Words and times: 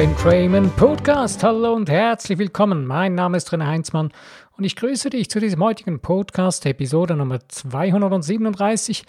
Ben 0.00 0.16
Cramen 0.16 0.70
Podcast. 0.76 1.44
Hallo 1.44 1.74
und 1.74 1.90
herzlich 1.90 2.38
willkommen. 2.38 2.86
Mein 2.86 3.14
Name 3.14 3.36
ist 3.36 3.50
René 3.50 3.66
Heinzmann 3.66 4.10
und 4.56 4.64
ich 4.64 4.74
grüße 4.74 5.10
dich 5.10 5.28
zu 5.28 5.40
diesem 5.40 5.62
heutigen 5.62 6.00
Podcast, 6.00 6.64
Episode 6.64 7.16
Nummer 7.16 7.46
237, 7.46 9.04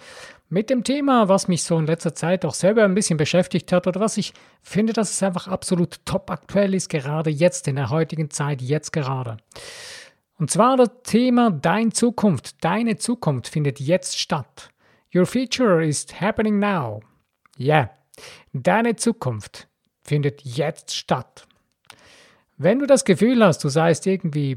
mit 0.50 0.68
dem 0.68 0.84
Thema, 0.84 1.30
was 1.30 1.48
mich 1.48 1.62
so 1.62 1.78
in 1.78 1.86
letzter 1.86 2.14
Zeit 2.14 2.44
auch 2.44 2.52
selber 2.52 2.84
ein 2.84 2.92
bisschen 2.92 3.16
beschäftigt 3.16 3.72
hat 3.72 3.86
oder 3.86 4.00
was 4.00 4.18
ich 4.18 4.34
finde, 4.60 4.92
dass 4.92 5.12
es 5.12 5.22
einfach 5.22 5.48
absolut 5.48 6.04
top 6.04 6.30
aktuell 6.30 6.74
ist, 6.74 6.90
gerade 6.90 7.30
jetzt 7.30 7.68
in 7.68 7.76
der 7.76 7.88
heutigen 7.88 8.28
Zeit, 8.28 8.60
jetzt 8.60 8.92
gerade. 8.92 9.38
Und 10.38 10.50
zwar 10.50 10.76
das 10.76 10.90
Thema 11.04 11.50
Dein 11.50 11.92
Zukunft, 11.92 12.62
deine 12.62 12.98
Zukunft 12.98 13.48
findet 13.48 13.80
jetzt 13.80 14.20
statt. 14.20 14.68
Your 15.14 15.24
future 15.24 15.82
is 15.82 16.04
happening 16.20 16.58
now. 16.58 17.00
Yeah. 17.58 17.88
deine 18.52 18.96
Zukunft 18.96 19.68
findet 20.04 20.42
jetzt 20.42 20.94
statt. 20.94 21.46
Wenn 22.56 22.78
du 22.78 22.86
das 22.86 23.04
Gefühl 23.04 23.44
hast, 23.44 23.64
du 23.64 23.68
seist 23.68 24.06
irgendwie 24.06 24.56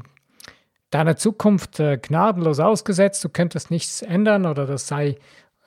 deiner 0.90 1.16
Zukunft 1.16 1.80
äh, 1.80 1.98
gnadenlos 1.98 2.60
ausgesetzt, 2.60 3.24
du 3.24 3.28
könntest 3.28 3.70
nichts 3.70 4.02
ändern 4.02 4.46
oder 4.46 4.66
das 4.66 4.86
sei 4.86 5.16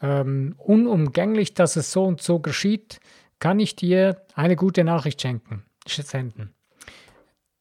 ähm, 0.01 0.55
unumgänglich, 0.57 1.53
dass 1.53 1.75
es 1.75 1.91
so 1.91 2.05
und 2.05 2.21
so 2.21 2.39
geschieht, 2.39 2.99
kann 3.39 3.59
ich 3.59 3.75
dir 3.75 4.21
eine 4.35 4.55
gute 4.55 4.83
Nachricht 4.83 5.21
schenken, 5.21 5.63
senden. 5.85 6.53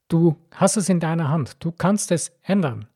Du 0.07 0.37
hast 0.51 0.77
es 0.77 0.89
in 0.89 0.99
deiner 0.99 1.29
Hand, 1.29 1.57
du 1.63 1.71
kannst 1.71 2.11
es 2.11 2.31
ändern. 2.41 2.87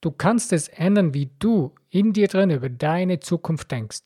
Du 0.00 0.10
kannst 0.10 0.52
es 0.52 0.68
ändern, 0.68 1.14
wie 1.14 1.30
du 1.38 1.74
in 1.88 2.12
dir 2.12 2.28
drin 2.28 2.50
über 2.50 2.68
deine 2.68 3.20
Zukunft 3.20 3.70
denkst. 3.70 4.02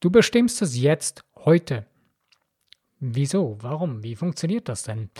Du 0.00 0.10
bestimmst 0.10 0.62
es 0.62 0.78
jetzt, 0.78 1.22
heute. 1.44 1.84
Wieso? 2.98 3.58
Warum? 3.60 4.02
Wie 4.02 4.16
funktioniert 4.16 4.68
das 4.68 4.82
denn? 4.84 5.10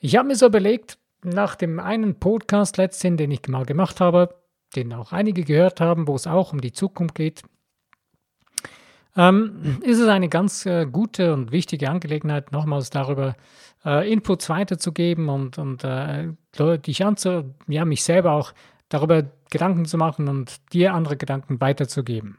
Ich 0.00 0.16
habe 0.16 0.28
mir 0.28 0.36
so 0.36 0.46
überlegt, 0.46 0.98
nach 1.22 1.56
dem 1.56 1.80
einen 1.80 2.18
Podcast 2.18 2.76
letzten, 2.76 3.16
den 3.16 3.30
ich 3.30 3.46
mal 3.48 3.64
gemacht 3.64 4.00
habe, 4.00 4.34
den 4.76 4.92
auch 4.92 5.12
einige 5.12 5.44
gehört 5.44 5.80
haben, 5.80 6.06
wo 6.06 6.14
es 6.14 6.26
auch 6.26 6.52
um 6.52 6.60
die 6.60 6.72
Zukunft 6.72 7.14
geht, 7.14 7.42
ähm, 9.16 9.78
ist 9.82 9.98
es 9.98 10.08
eine 10.08 10.28
ganz 10.28 10.64
äh, 10.64 10.86
gute 10.86 11.34
und 11.34 11.50
wichtige 11.50 11.90
Angelegenheit, 11.90 12.52
nochmals 12.52 12.90
darüber 12.90 13.34
äh, 13.84 14.10
Inputs 14.10 14.48
weiterzugeben 14.48 15.28
und, 15.28 15.58
und 15.58 15.82
äh, 15.82 16.28
dich 16.78 17.04
anzu, 17.04 17.54
ja, 17.66 17.84
mich 17.84 18.04
selber 18.04 18.32
auch 18.32 18.52
darüber 18.88 19.24
Gedanken 19.50 19.86
zu 19.86 19.98
machen 19.98 20.28
und 20.28 20.72
dir 20.72 20.94
andere 20.94 21.16
Gedanken 21.16 21.60
weiterzugeben. 21.60 22.38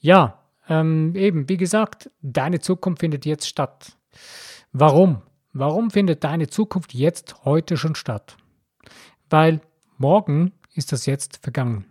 Ja, 0.00 0.41
ähm, 0.68 1.14
eben, 1.16 1.48
wie 1.48 1.56
gesagt, 1.56 2.10
deine 2.20 2.60
Zukunft 2.60 3.00
findet 3.00 3.26
jetzt 3.26 3.48
statt. 3.48 3.96
Warum? 4.72 5.22
Warum 5.52 5.90
findet 5.90 6.24
deine 6.24 6.48
Zukunft 6.48 6.94
jetzt 6.94 7.44
heute 7.44 7.76
schon 7.76 7.94
statt? 7.94 8.36
Weil 9.28 9.60
morgen 9.98 10.52
ist 10.74 10.92
das 10.92 11.06
jetzt 11.06 11.38
vergangen. 11.42 11.84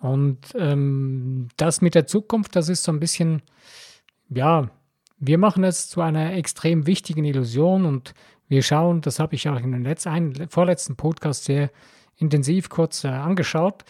Und 0.00 0.38
ähm, 0.54 1.48
das 1.56 1.80
mit 1.80 1.94
der 1.94 2.06
Zukunft, 2.06 2.56
das 2.56 2.68
ist 2.68 2.84
so 2.84 2.92
ein 2.92 3.00
bisschen, 3.00 3.42
ja, 4.28 4.70
wir 5.18 5.38
machen 5.38 5.64
es 5.64 5.88
zu 5.88 6.00
einer 6.00 6.34
extrem 6.34 6.86
wichtigen 6.86 7.24
Illusion 7.24 7.84
und 7.84 8.14
wir 8.48 8.62
schauen, 8.62 9.00
das 9.02 9.20
habe 9.20 9.34
ich 9.34 9.48
auch 9.48 9.60
in 9.60 9.72
dem 9.72 9.96
einen, 10.06 10.48
vorletzten 10.48 10.96
Podcast 10.96 11.44
sehr 11.44 11.70
intensiv 12.16 12.68
kurz 12.68 13.04
äh, 13.04 13.08
angeschaut. 13.08 13.84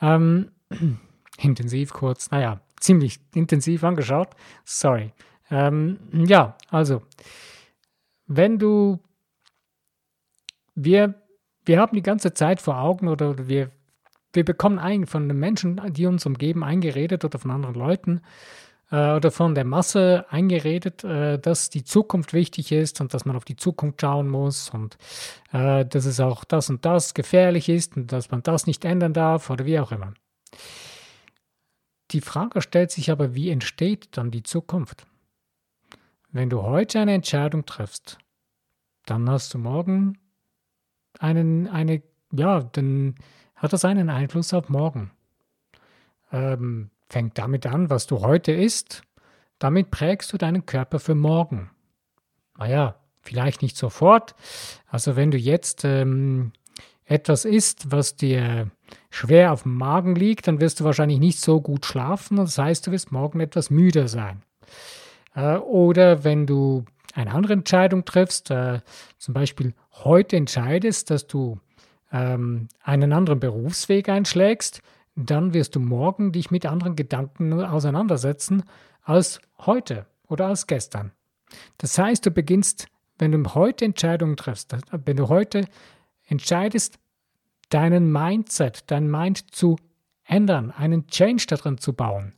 Ähm, 0.00 0.50
intensiv 1.38 1.92
kurz, 1.92 2.30
naja, 2.30 2.60
ziemlich 2.80 3.20
intensiv 3.34 3.84
angeschaut. 3.84 4.30
Sorry. 4.64 5.12
Ähm, 5.50 5.98
ja, 6.12 6.56
also, 6.70 7.02
wenn 8.26 8.58
du, 8.58 9.00
wir, 10.74 11.14
wir 11.64 11.80
haben 11.80 11.94
die 11.94 12.02
ganze 12.02 12.32
Zeit 12.32 12.60
vor 12.60 12.78
Augen 12.78 13.08
oder, 13.08 13.48
wir, 13.48 13.70
wir 14.32 14.44
bekommen 14.44 14.78
ein, 14.78 15.06
von 15.06 15.28
den 15.28 15.38
Menschen, 15.38 15.80
die 15.92 16.06
uns 16.06 16.24
umgeben, 16.26 16.64
eingeredet 16.64 17.24
oder 17.24 17.38
von 17.38 17.50
anderen 17.50 17.74
Leuten 17.74 18.22
äh, 18.90 19.14
oder 19.14 19.30
von 19.30 19.54
der 19.54 19.64
Masse 19.64 20.26
eingeredet, 20.30 21.02
äh, 21.02 21.38
dass 21.38 21.70
die 21.70 21.84
Zukunft 21.84 22.32
wichtig 22.32 22.70
ist 22.70 23.00
und 23.00 23.12
dass 23.12 23.24
man 23.24 23.36
auf 23.36 23.44
die 23.44 23.56
Zukunft 23.56 24.00
schauen 24.00 24.28
muss 24.28 24.70
und 24.70 24.96
äh, 25.52 25.84
dass 25.84 26.04
es 26.04 26.20
auch 26.20 26.44
das 26.44 26.70
und 26.70 26.84
das 26.84 27.14
gefährlich 27.14 27.68
ist 27.68 27.96
und 27.96 28.12
dass 28.12 28.30
man 28.30 28.42
das 28.42 28.66
nicht 28.66 28.84
ändern 28.84 29.12
darf 29.12 29.50
oder 29.50 29.64
wie 29.66 29.80
auch 29.80 29.90
immer. 29.90 30.14
Die 32.10 32.20
Frage 32.20 32.60
stellt 32.60 32.90
sich 32.90 33.10
aber, 33.10 33.34
wie 33.34 33.50
entsteht 33.50 34.16
dann 34.16 34.30
die 34.30 34.42
Zukunft? 34.42 35.06
Wenn 36.32 36.50
du 36.50 36.62
heute 36.62 37.00
eine 37.00 37.14
Entscheidung 37.14 37.66
triffst, 37.66 38.18
dann 39.06 39.28
hast 39.28 39.54
du 39.54 39.58
morgen 39.58 40.18
einen, 41.18 41.68
eine, 41.68 42.02
ja, 42.32 42.62
dann 42.62 43.14
hat 43.56 43.72
das 43.72 43.84
einen 43.84 44.10
Einfluss 44.10 44.54
auf 44.54 44.68
morgen. 44.68 45.10
Ähm, 46.32 46.90
fängt 47.08 47.38
damit 47.38 47.66
an, 47.66 47.90
was 47.90 48.06
du 48.06 48.20
heute 48.20 48.52
isst. 48.52 49.02
Damit 49.58 49.90
prägst 49.90 50.32
du 50.32 50.38
deinen 50.38 50.66
Körper 50.66 51.00
für 51.00 51.14
morgen. 51.14 51.70
Naja, 52.56 52.96
vielleicht 53.20 53.62
nicht 53.62 53.76
sofort. 53.76 54.34
Also 54.86 55.16
wenn 55.16 55.30
du 55.30 55.38
jetzt 55.38 55.84
ähm, 55.84 56.52
etwas 57.10 57.44
isst, 57.44 57.90
was 57.90 58.14
dir 58.14 58.70
schwer 59.10 59.52
auf 59.52 59.64
dem 59.64 59.74
Magen 59.74 60.14
liegt, 60.14 60.46
dann 60.46 60.60
wirst 60.60 60.78
du 60.78 60.84
wahrscheinlich 60.84 61.18
nicht 61.18 61.40
so 61.40 61.60
gut 61.60 61.84
schlafen. 61.84 62.36
Das 62.36 62.56
heißt, 62.56 62.86
du 62.86 62.92
wirst 62.92 63.10
morgen 63.10 63.40
etwas 63.40 63.68
müder 63.68 64.06
sein. 64.06 64.42
Äh, 65.34 65.56
oder 65.56 66.22
wenn 66.22 66.46
du 66.46 66.84
eine 67.14 67.32
andere 67.32 67.54
Entscheidung 67.54 68.04
triffst, 68.04 68.52
äh, 68.52 68.80
zum 69.18 69.34
Beispiel 69.34 69.74
heute 70.04 70.36
entscheidest, 70.36 71.10
dass 71.10 71.26
du 71.26 71.58
ähm, 72.12 72.68
einen 72.80 73.12
anderen 73.12 73.40
Berufsweg 73.40 74.08
einschlägst, 74.08 74.80
dann 75.16 75.52
wirst 75.52 75.74
du 75.74 75.80
morgen 75.80 76.30
dich 76.30 76.52
mit 76.52 76.64
anderen 76.64 76.94
Gedanken 76.94 77.52
auseinandersetzen 77.52 78.62
als 79.02 79.40
heute 79.58 80.06
oder 80.28 80.46
als 80.46 80.68
gestern. 80.68 81.10
Das 81.78 81.98
heißt, 81.98 82.24
du 82.24 82.30
beginnst, 82.30 82.86
wenn 83.18 83.32
du 83.32 83.54
heute 83.54 83.84
Entscheidungen 83.84 84.36
triffst, 84.36 84.76
wenn 84.92 85.16
du 85.16 85.28
heute 85.28 85.64
entscheidest, 86.30 86.98
deinen 87.68 88.10
Mindset, 88.10 88.84
dein 88.86 89.10
Mind 89.10 89.54
zu 89.54 89.76
ändern, 90.24 90.70
einen 90.70 91.06
Change 91.08 91.44
darin 91.48 91.78
zu 91.78 91.92
bauen, 91.92 92.34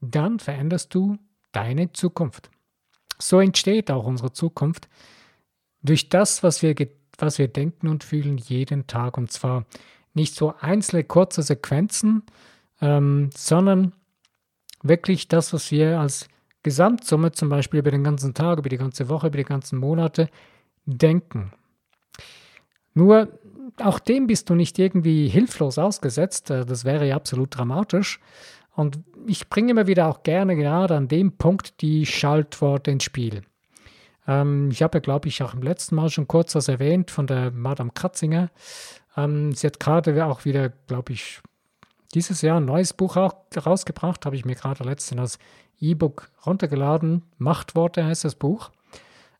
dann 0.00 0.38
veränderst 0.38 0.94
du 0.94 1.16
deine 1.52 1.92
Zukunft. 1.92 2.50
So 3.18 3.40
entsteht 3.40 3.90
auch 3.90 4.04
unsere 4.04 4.32
Zukunft 4.32 4.88
durch 5.82 6.08
das, 6.08 6.42
was 6.42 6.62
wir, 6.62 6.74
was 7.18 7.38
wir 7.38 7.48
denken 7.48 7.88
und 7.88 8.04
fühlen 8.04 8.38
jeden 8.38 8.86
Tag. 8.86 9.18
Und 9.18 9.32
zwar 9.32 9.64
nicht 10.14 10.34
so 10.34 10.54
einzelne 10.60 11.04
kurze 11.04 11.42
Sequenzen, 11.42 12.22
ähm, 12.80 13.30
sondern 13.34 13.92
wirklich 14.82 15.28
das, 15.28 15.52
was 15.52 15.70
wir 15.70 15.98
als 16.00 16.28
Gesamtsumme 16.62 17.32
zum 17.32 17.48
Beispiel 17.48 17.80
über 17.80 17.90
den 17.90 18.04
ganzen 18.04 18.34
Tag, 18.34 18.58
über 18.58 18.68
die 18.68 18.76
ganze 18.76 19.08
Woche, 19.08 19.28
über 19.28 19.38
die 19.38 19.44
ganzen 19.44 19.78
Monate 19.78 20.28
denken. 20.84 21.52
Nur 22.98 23.28
auch 23.80 24.00
dem 24.00 24.26
bist 24.26 24.50
du 24.50 24.56
nicht 24.56 24.76
irgendwie 24.76 25.28
hilflos 25.28 25.78
ausgesetzt. 25.78 26.50
Äh, 26.50 26.66
das 26.66 26.84
wäre 26.84 27.06
ja 27.06 27.14
absolut 27.14 27.56
dramatisch. 27.56 28.18
Und 28.74 28.98
ich 29.26 29.48
bringe 29.48 29.70
immer 29.70 29.86
wieder 29.86 30.08
auch 30.08 30.24
gerne 30.24 30.56
gerade 30.56 30.96
an 30.96 31.06
dem 31.06 31.36
Punkt 31.36 31.80
die 31.80 32.06
Schaltworte 32.06 32.90
ins 32.90 33.04
Spiel. 33.04 33.42
Ähm, 34.26 34.70
ich 34.72 34.82
habe 34.82 34.98
ja, 34.98 35.00
glaube 35.00 35.28
ich, 35.28 35.40
auch 35.44 35.54
im 35.54 35.62
letzten 35.62 35.94
Mal 35.94 36.10
schon 36.10 36.26
kurz 36.26 36.56
was 36.56 36.66
erwähnt 36.66 37.12
von 37.12 37.28
der 37.28 37.52
Madame 37.52 37.92
Kratzinger. 37.94 38.50
Ähm, 39.16 39.52
sie 39.52 39.68
hat 39.68 39.78
gerade 39.78 40.26
auch 40.26 40.44
wieder, 40.44 40.70
glaube 40.88 41.12
ich, 41.12 41.40
dieses 42.14 42.42
Jahr 42.42 42.58
ein 42.58 42.64
neues 42.64 42.92
Buch 42.92 43.16
auch 43.16 43.34
rausgebracht, 43.64 44.26
habe 44.26 44.34
ich 44.34 44.44
mir 44.44 44.56
gerade 44.56 44.82
letztens 44.82 45.20
als 45.20 45.38
E-Book 45.80 46.30
runtergeladen. 46.44 47.22
Machtworte 47.36 48.04
heißt 48.04 48.24
das 48.24 48.34
Buch. 48.34 48.72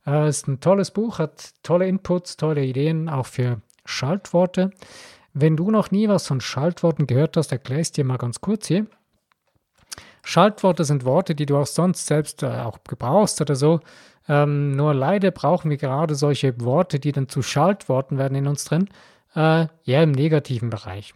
Äh, 0.08 0.28
ist 0.28 0.48
ein 0.48 0.60
tolles 0.60 0.90
Buch, 0.90 1.18
hat 1.18 1.50
tolle 1.62 1.86
Inputs, 1.86 2.36
tolle 2.36 2.64
Ideen, 2.64 3.08
auch 3.08 3.26
für 3.26 3.60
Schaltworte. 3.84 4.70
Wenn 5.34 5.56
du 5.56 5.70
noch 5.70 5.90
nie 5.90 6.08
was 6.08 6.26
von 6.26 6.40
Schaltworten 6.40 7.06
gehört 7.06 7.36
hast, 7.36 7.52
erkläre 7.52 7.82
ich 7.82 7.92
dir 7.92 8.04
mal 8.04 8.16
ganz 8.16 8.40
kurz 8.40 8.66
hier. 8.66 8.86
Schaltworte 10.24 10.84
sind 10.84 11.04
Worte, 11.04 11.34
die 11.34 11.46
du 11.46 11.56
auch 11.56 11.66
sonst 11.66 12.06
selbst 12.06 12.42
äh, 12.42 12.46
auch 12.46 12.78
gebrauchst 12.84 13.40
oder 13.40 13.54
so. 13.54 13.80
Ähm, 14.28 14.76
nur 14.76 14.94
leider 14.94 15.30
brauchen 15.30 15.70
wir 15.70 15.76
gerade 15.76 16.14
solche 16.14 16.60
Worte, 16.60 16.98
die 16.98 17.12
dann 17.12 17.28
zu 17.28 17.42
Schaltworten 17.42 18.18
werden 18.18 18.34
in 18.34 18.46
uns 18.46 18.64
drin, 18.64 18.88
äh, 19.34 19.66
ja 19.84 20.02
im 20.02 20.12
negativen 20.12 20.70
Bereich. 20.70 21.14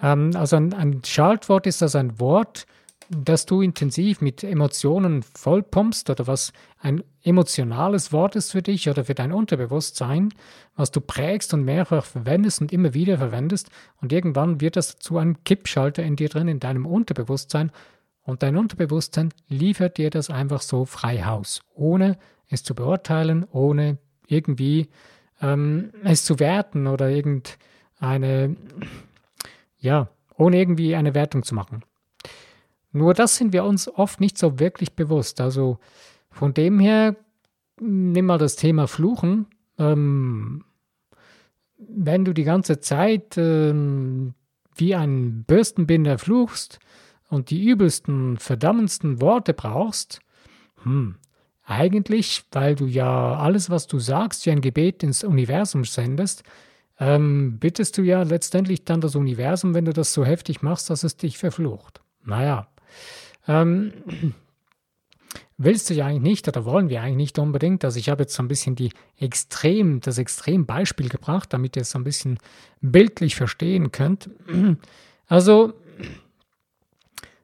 Ähm, 0.00 0.32
also 0.34 0.56
ein, 0.56 0.74
ein 0.74 1.02
Schaltwort 1.04 1.66
ist 1.66 1.80
das 1.80 1.94
ein 1.94 2.18
Wort, 2.20 2.66
dass 3.10 3.46
du 3.46 3.62
intensiv 3.62 4.20
mit 4.20 4.44
Emotionen 4.44 5.22
vollpumpst 5.22 6.10
oder 6.10 6.26
was 6.26 6.52
ein 6.78 7.02
emotionales 7.22 8.12
Wort 8.12 8.36
ist 8.36 8.52
für 8.52 8.62
dich 8.62 8.88
oder 8.88 9.04
für 9.04 9.14
dein 9.14 9.32
Unterbewusstsein, 9.32 10.34
was 10.76 10.90
du 10.90 11.00
prägst 11.00 11.54
und 11.54 11.64
mehrfach 11.64 12.04
verwendest 12.04 12.60
und 12.60 12.72
immer 12.72 12.94
wieder 12.94 13.18
verwendest 13.18 13.70
und 14.00 14.12
irgendwann 14.12 14.60
wird 14.60 14.76
das 14.76 14.98
zu 14.98 15.18
einem 15.18 15.42
Kippschalter 15.44 16.02
in 16.02 16.16
dir 16.16 16.28
drin, 16.28 16.48
in 16.48 16.60
deinem 16.60 16.86
Unterbewusstsein 16.86 17.72
und 18.22 18.42
dein 18.42 18.56
Unterbewusstsein 18.56 19.32
liefert 19.48 19.96
dir 19.96 20.10
das 20.10 20.28
einfach 20.28 20.60
so 20.60 20.84
frei 20.84 21.22
Haus, 21.22 21.62
ohne 21.74 22.18
es 22.50 22.62
zu 22.62 22.74
beurteilen, 22.74 23.46
ohne 23.50 23.98
irgendwie 24.26 24.88
ähm, 25.40 25.92
es 26.04 26.24
zu 26.24 26.38
werten 26.38 26.86
oder 26.86 27.08
irgendeine, 27.08 28.56
ja, 29.78 30.08
ohne 30.36 30.58
irgendwie 30.58 30.94
eine 30.94 31.14
Wertung 31.14 31.42
zu 31.42 31.54
machen. 31.54 31.82
Nur 32.92 33.14
das 33.14 33.36
sind 33.36 33.52
wir 33.52 33.64
uns 33.64 33.88
oft 33.88 34.20
nicht 34.20 34.38
so 34.38 34.58
wirklich 34.58 34.94
bewusst. 34.94 35.40
Also 35.40 35.78
von 36.30 36.54
dem 36.54 36.78
her, 36.78 37.16
nimm 37.80 38.26
mal 38.26 38.38
das 38.38 38.56
Thema 38.56 38.86
Fluchen. 38.86 39.46
Ähm, 39.78 40.64
wenn 41.76 42.24
du 42.24 42.32
die 42.32 42.44
ganze 42.44 42.80
Zeit 42.80 43.36
ähm, 43.36 44.34
wie 44.74 44.94
ein 44.94 45.44
Bürstenbinder 45.44 46.18
fluchst 46.18 46.78
und 47.28 47.50
die 47.50 47.64
übelsten, 47.64 48.38
verdammendsten 48.38 49.20
Worte 49.20 49.54
brauchst, 49.54 50.20
hm, 50.82 51.16
eigentlich, 51.64 52.44
weil 52.52 52.74
du 52.74 52.86
ja 52.86 53.36
alles, 53.36 53.68
was 53.68 53.86
du 53.86 53.98
sagst, 53.98 54.46
wie 54.46 54.50
ein 54.50 54.62
Gebet 54.62 55.02
ins 55.02 55.22
Universum 55.22 55.84
sendest, 55.84 56.42
ähm, 56.98 57.58
bittest 57.58 57.98
du 57.98 58.02
ja 58.02 58.22
letztendlich 58.22 58.84
dann 58.84 59.00
das 59.00 59.14
Universum, 59.14 59.74
wenn 59.74 59.84
du 59.84 59.92
das 59.92 60.12
so 60.12 60.24
heftig 60.24 60.62
machst, 60.62 60.90
dass 60.90 61.04
es 61.04 61.16
dich 61.16 61.38
verflucht. 61.38 62.00
Naja, 62.24 62.68
ähm, 63.46 63.92
willst 65.56 65.90
du 65.90 65.94
ja 65.94 66.06
eigentlich 66.06 66.22
nicht 66.22 66.48
oder 66.48 66.64
wollen 66.64 66.88
wir 66.88 67.02
eigentlich 67.02 67.16
nicht 67.16 67.38
unbedingt. 67.38 67.84
Also 67.84 67.98
ich 67.98 68.08
habe 68.08 68.22
jetzt 68.22 68.34
so 68.34 68.42
ein 68.42 68.48
bisschen 68.48 68.76
die 68.76 68.92
Extrem, 69.18 70.00
das 70.00 70.18
Extrembeispiel 70.18 71.08
gebracht, 71.08 71.52
damit 71.52 71.76
ihr 71.76 71.82
es 71.82 71.90
so 71.90 71.98
ein 71.98 72.04
bisschen 72.04 72.38
bildlich 72.80 73.34
verstehen 73.34 73.90
könnt. 73.90 74.30
Also 75.26 75.74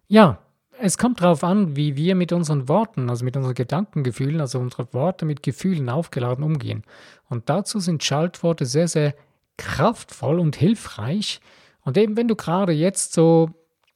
ja, 0.07 0.39
es 0.79 0.99
kommt 0.99 1.21
darauf 1.21 1.45
an, 1.45 1.77
wie 1.77 1.97
wir 1.97 2.15
mit 2.15 2.33
unseren 2.33 2.69
Worten, 2.69 3.11
also 3.11 3.25
mit 3.25 3.37
unseren 3.37 3.55
Gedankengefühlen, 3.55 4.41
also 4.41 4.59
unsere 4.59 4.93
Worte 4.93 5.25
mit 5.25 5.43
Gefühlen 5.43 5.89
aufgeladen 5.89 6.45
umgehen. 6.45 6.83
Und 7.29 7.49
dazu 7.49 7.81
sind 7.81 8.05
Schaltworte 8.05 8.67
sehr, 8.67 8.89
sehr 8.89 9.15
kraftvoll 9.57 10.39
und 10.39 10.57
hilfreich. 10.57 11.41
Und 11.83 11.97
eben 11.97 12.17
wenn 12.17 12.29
du 12.29 12.37
gerade 12.37 12.73
jetzt 12.73 13.13
so 13.13 13.51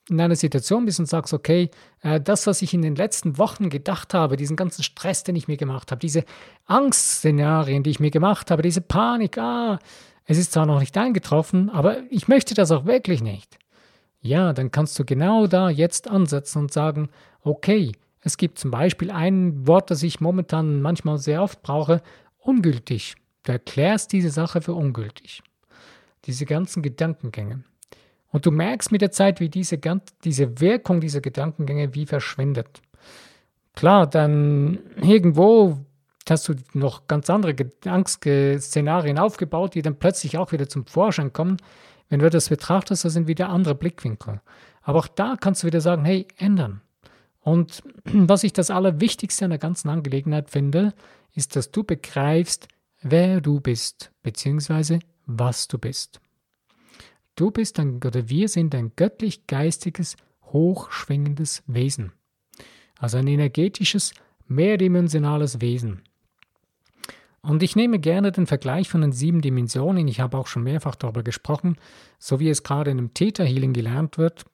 in 0.08 0.20
einer 0.20 0.37
Situation 0.37 0.84
bist 0.84 1.00
und 1.00 1.06
sagst, 1.06 1.32
okay, 1.34 1.70
äh, 2.02 2.20
das, 2.20 2.46
was 2.46 2.62
ich 2.62 2.75
in 2.75 2.82
den 2.82 2.96
letzten 2.96 3.38
Wochen 3.38 3.70
gedacht 3.70 4.14
habe, 4.14 4.37
diesen 4.37 4.56
ganzen 4.56 4.82
Stress, 4.82 5.25
den 5.25 5.37
ich 5.37 5.49
mir 5.49 5.56
gemacht 5.56 5.90
habe, 5.90 6.00
diese 6.00 6.25
Angstszenarien, 6.66 7.82
die 7.82 7.90
ich 7.90 8.00
mir 8.00 8.10
gemacht 8.10 8.50
habe, 8.50 8.62
diese 8.62 8.81
Panik, 8.81 9.38
ah, 9.38 9.78
es 10.25 10.38
ist 10.38 10.52
zwar 10.52 10.66
noch 10.66 10.81
nicht 10.81 10.96
eingetroffen, 10.96 11.70
aber 11.70 11.99
ich 12.10 12.28
möchte 12.28 12.55
das 12.55 12.70
auch 12.70 12.84
wirklich 12.84 13.22
nicht. 13.22 13.58
Ja, 14.20 14.52
dann 14.52 14.70
kannst 14.70 14.99
du 14.99 15.05
genau 15.05 15.46
da 15.46 15.70
jetzt 15.70 16.08
ansetzen 16.08 16.58
und 16.58 16.72
sagen, 16.72 17.08
okay, 17.43 17.93
es 18.20 18.37
gibt 18.37 18.58
zum 18.58 18.70
Beispiel 18.70 19.10
ein 19.10 19.66
Wort, 19.66 19.90
das 19.90 20.02
ich 20.02 20.20
momentan 20.20 20.82
manchmal 20.82 21.19
sehr 21.19 21.43
oft 21.43 21.62
brauche, 21.62 22.02
ungültig. 22.38 23.14
Du 23.44 23.52
erklärst 23.52 24.12
diese 24.12 24.31
Sache 24.31 24.60
für 24.60 24.75
ungültig. 24.75 25.43
Diese 26.25 26.44
ganzen 26.44 26.82
Gedankengänge. 26.82 27.62
Und 28.30 28.46
du 28.46 28.50
merkst 28.50 28.92
mit 28.92 29.00
der 29.00 29.10
Zeit, 29.10 29.40
wie 29.40 29.48
diese, 29.48 29.78
diese 30.25 30.60
Wirkung 30.60 31.00
dieser 31.00 31.20
Gedankengänge 31.20 31.94
wie 31.94 32.06
verschwindet. 32.06 32.82
Klar, 33.75 34.06
dann 34.06 34.80
irgendwo 35.00 35.78
hast 36.28 36.48
du 36.48 36.54
noch 36.75 37.06
ganz 37.06 37.30
andere 37.30 37.54
Angstszenarien 37.86 39.19
aufgebaut, 39.19 39.75
die 39.75 39.82
dann 39.82 39.98
plötzlich 39.98 40.36
auch 40.36 40.52
wieder 40.52 40.69
zum 40.69 40.84
Vorschein 40.86 41.32
kommen. 41.32 41.56
Wenn 42.08 42.20
du 42.20 42.30
das 42.30 42.48
betrachtest, 42.48 43.04
das 43.04 43.12
sind 43.12 43.28
wieder 43.28 43.48
andere 43.48 43.75
Blickwinkel. 43.75 44.40
Aber 44.82 44.98
auch 44.98 45.08
da 45.08 45.36
kannst 45.38 45.62
du 45.62 45.66
wieder 45.66 45.81
sagen, 45.81 46.04
hey, 46.04 46.26
ändern. 46.36 46.81
Und 47.40 47.82
was 48.04 48.44
ich 48.44 48.52
das 48.52 48.70
Allerwichtigste 48.70 49.44
an 49.44 49.50
der 49.50 49.58
ganzen 49.58 49.88
Angelegenheit 49.88 50.50
finde, 50.50 50.92
ist, 51.34 51.56
dass 51.56 51.70
du 51.70 51.84
begreifst, 51.84 52.69
wer 53.00 53.40
du 53.40 53.60
bist, 53.60 54.10
beziehungsweise 54.22 54.98
was 55.26 55.69
du 55.69 55.78
bist. 55.78 56.20
Du 57.38 57.52
bist 57.52 57.79
ein, 57.79 58.00
oder 58.05 58.29
wir 58.29 58.49
sind 58.49 58.75
ein 58.75 58.90
göttlich-geistiges, 58.96 60.17
hochschwingendes 60.46 61.62
Wesen. 61.69 62.11
Also 62.99 63.19
ein 63.19 63.29
energetisches, 63.29 64.12
mehrdimensionales 64.49 65.61
Wesen. 65.61 66.02
Und 67.40 67.62
ich 67.62 67.76
nehme 67.76 68.00
gerne 68.00 68.32
den 68.32 68.49
Vergleich 68.49 68.88
von 68.88 69.02
den 69.02 69.12
sieben 69.12 69.40
Dimensionen. 69.40 70.08
Ich 70.08 70.19
habe 70.19 70.37
auch 70.37 70.49
schon 70.49 70.64
mehrfach 70.64 70.96
darüber 70.96 71.23
gesprochen, 71.23 71.76
so 72.19 72.40
wie 72.40 72.49
es 72.49 72.64
gerade 72.64 72.90
in 72.90 72.99
einem 72.99 73.14
Theta 73.14 73.44
Healing 73.44 73.73
gelernt 73.73 74.19
wird. 74.19 74.44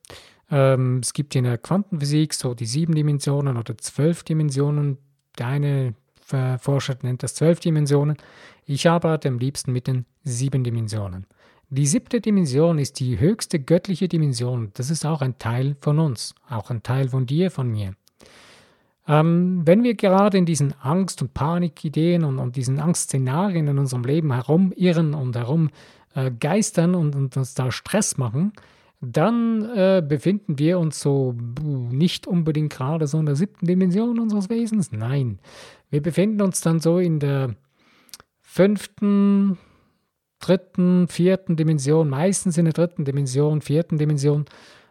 Ähm, 0.50 0.98
es 0.98 1.14
gibt 1.14 1.34
in 1.34 1.44
der 1.44 1.56
Quantenphysik 1.56 2.34
so 2.34 2.52
die 2.52 2.66
sieben 2.66 2.94
Dimensionen 2.94 3.56
oder 3.56 3.78
zwölf 3.78 4.24
Dimensionen. 4.24 4.98
Der 5.38 5.46
eine 5.46 5.94
Forscher 6.20 6.98
nennt 7.00 7.22
das 7.22 7.34
zwölf 7.34 7.60
Dimensionen. 7.60 8.18
Ich 8.66 8.86
arbeite 8.86 9.28
am 9.28 9.38
liebsten 9.38 9.72
mit 9.72 9.86
den 9.86 10.04
sieben 10.22 10.64
Dimensionen. 10.64 11.26
Die 11.76 11.88
siebte 11.88 12.20
Dimension 12.20 12.78
ist 12.78 13.00
die 13.00 13.18
höchste 13.18 13.58
göttliche 13.58 14.06
Dimension. 14.06 14.70
Das 14.74 14.90
ist 14.90 15.04
auch 15.04 15.22
ein 15.22 15.38
Teil 15.40 15.74
von 15.80 15.98
uns, 15.98 16.36
auch 16.48 16.70
ein 16.70 16.84
Teil 16.84 17.08
von 17.08 17.26
dir, 17.26 17.50
von 17.50 17.68
mir. 17.68 17.96
Ähm, 19.08 19.62
wenn 19.64 19.82
wir 19.82 19.94
gerade 19.94 20.38
in 20.38 20.46
diesen 20.46 20.72
Angst- 20.80 21.20
und 21.20 21.34
Panikideen 21.34 22.22
und, 22.22 22.38
und 22.38 22.54
diesen 22.54 22.78
Angstszenarien 22.78 23.66
in 23.66 23.78
unserem 23.80 24.04
Leben 24.04 24.32
herumirren 24.32 25.14
und 25.14 25.34
herum 25.34 25.70
äh, 26.14 26.30
und, 26.30 27.16
und, 27.16 27.36
uns 27.36 27.54
da 27.54 27.72
Stress 27.72 28.18
machen, 28.18 28.52
dann 29.00 29.68
äh, 29.74 30.00
befinden 30.00 30.60
wir 30.60 30.78
uns 30.78 31.00
so 31.00 31.34
nicht 31.90 32.28
unbedingt 32.28 32.72
gerade 32.72 33.08
so 33.08 33.18
in 33.18 33.26
der 33.26 33.34
siebten 33.34 33.66
Dimension 33.66 34.20
unseres 34.20 34.48
Wesens. 34.48 34.92
Nein, 34.92 35.40
wir 35.90 36.02
befinden 36.02 36.40
uns 36.40 36.60
dann 36.60 36.78
so 36.78 37.00
in 37.00 37.18
der 37.18 37.56
fünften, 38.42 39.58
dritten, 40.46 41.08
vierten 41.08 41.56
Dimension, 41.56 42.08
meistens 42.08 42.58
in 42.58 42.64
der 42.64 42.74
dritten 42.74 43.04
Dimension, 43.04 43.60
vierten 43.60 43.98
Dimension, 43.98 44.44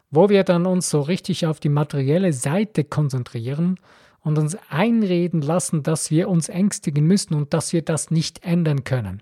wo 0.09 0.29
wir 0.29 0.43
dann 0.43 0.65
uns 0.65 0.89
so 0.89 1.01
richtig 1.01 1.45
auf 1.45 1.59
die 1.59 1.69
materielle 1.69 2.33
Seite 2.33 2.83
konzentrieren 2.83 3.79
und 4.21 4.37
uns 4.37 4.57
einreden 4.69 5.41
lassen, 5.41 5.83
dass 5.83 6.09
wir 6.11 6.29
uns 6.29 6.49
ängstigen 6.49 7.05
müssen 7.05 7.33
und 7.35 7.53
dass 7.53 7.73
wir 7.73 7.81
das 7.81 8.09
nicht 8.09 8.43
ändern 8.43 8.83
können. 8.83 9.21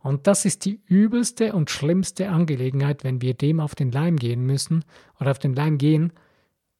Und 0.00 0.26
das 0.26 0.44
ist 0.44 0.64
die 0.64 0.80
übelste 0.86 1.52
und 1.52 1.70
schlimmste 1.70 2.28
Angelegenheit, 2.28 3.04
wenn 3.04 3.22
wir 3.22 3.34
dem 3.34 3.60
auf 3.60 3.74
den 3.74 3.92
Leim 3.92 4.16
gehen 4.16 4.44
müssen 4.44 4.84
oder 5.20 5.30
auf 5.30 5.38
den 5.38 5.54
Leim 5.54 5.78
gehen, 5.78 6.12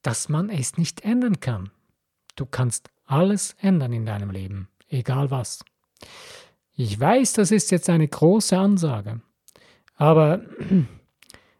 dass 0.02 0.28
man 0.28 0.50
es 0.50 0.76
nicht 0.76 1.02
ändern 1.04 1.38
kann. 1.38 1.70
Du 2.34 2.46
kannst 2.46 2.90
alles 3.04 3.54
ändern 3.60 3.92
in 3.92 4.06
deinem 4.06 4.30
Leben, 4.30 4.68
egal 4.88 5.30
was. 5.30 5.64
Ich 6.74 6.98
weiß, 6.98 7.34
das 7.34 7.50
ist 7.50 7.70
jetzt 7.70 7.90
eine 7.90 8.08
große 8.08 8.56
Ansage, 8.56 9.20
aber 9.96 10.40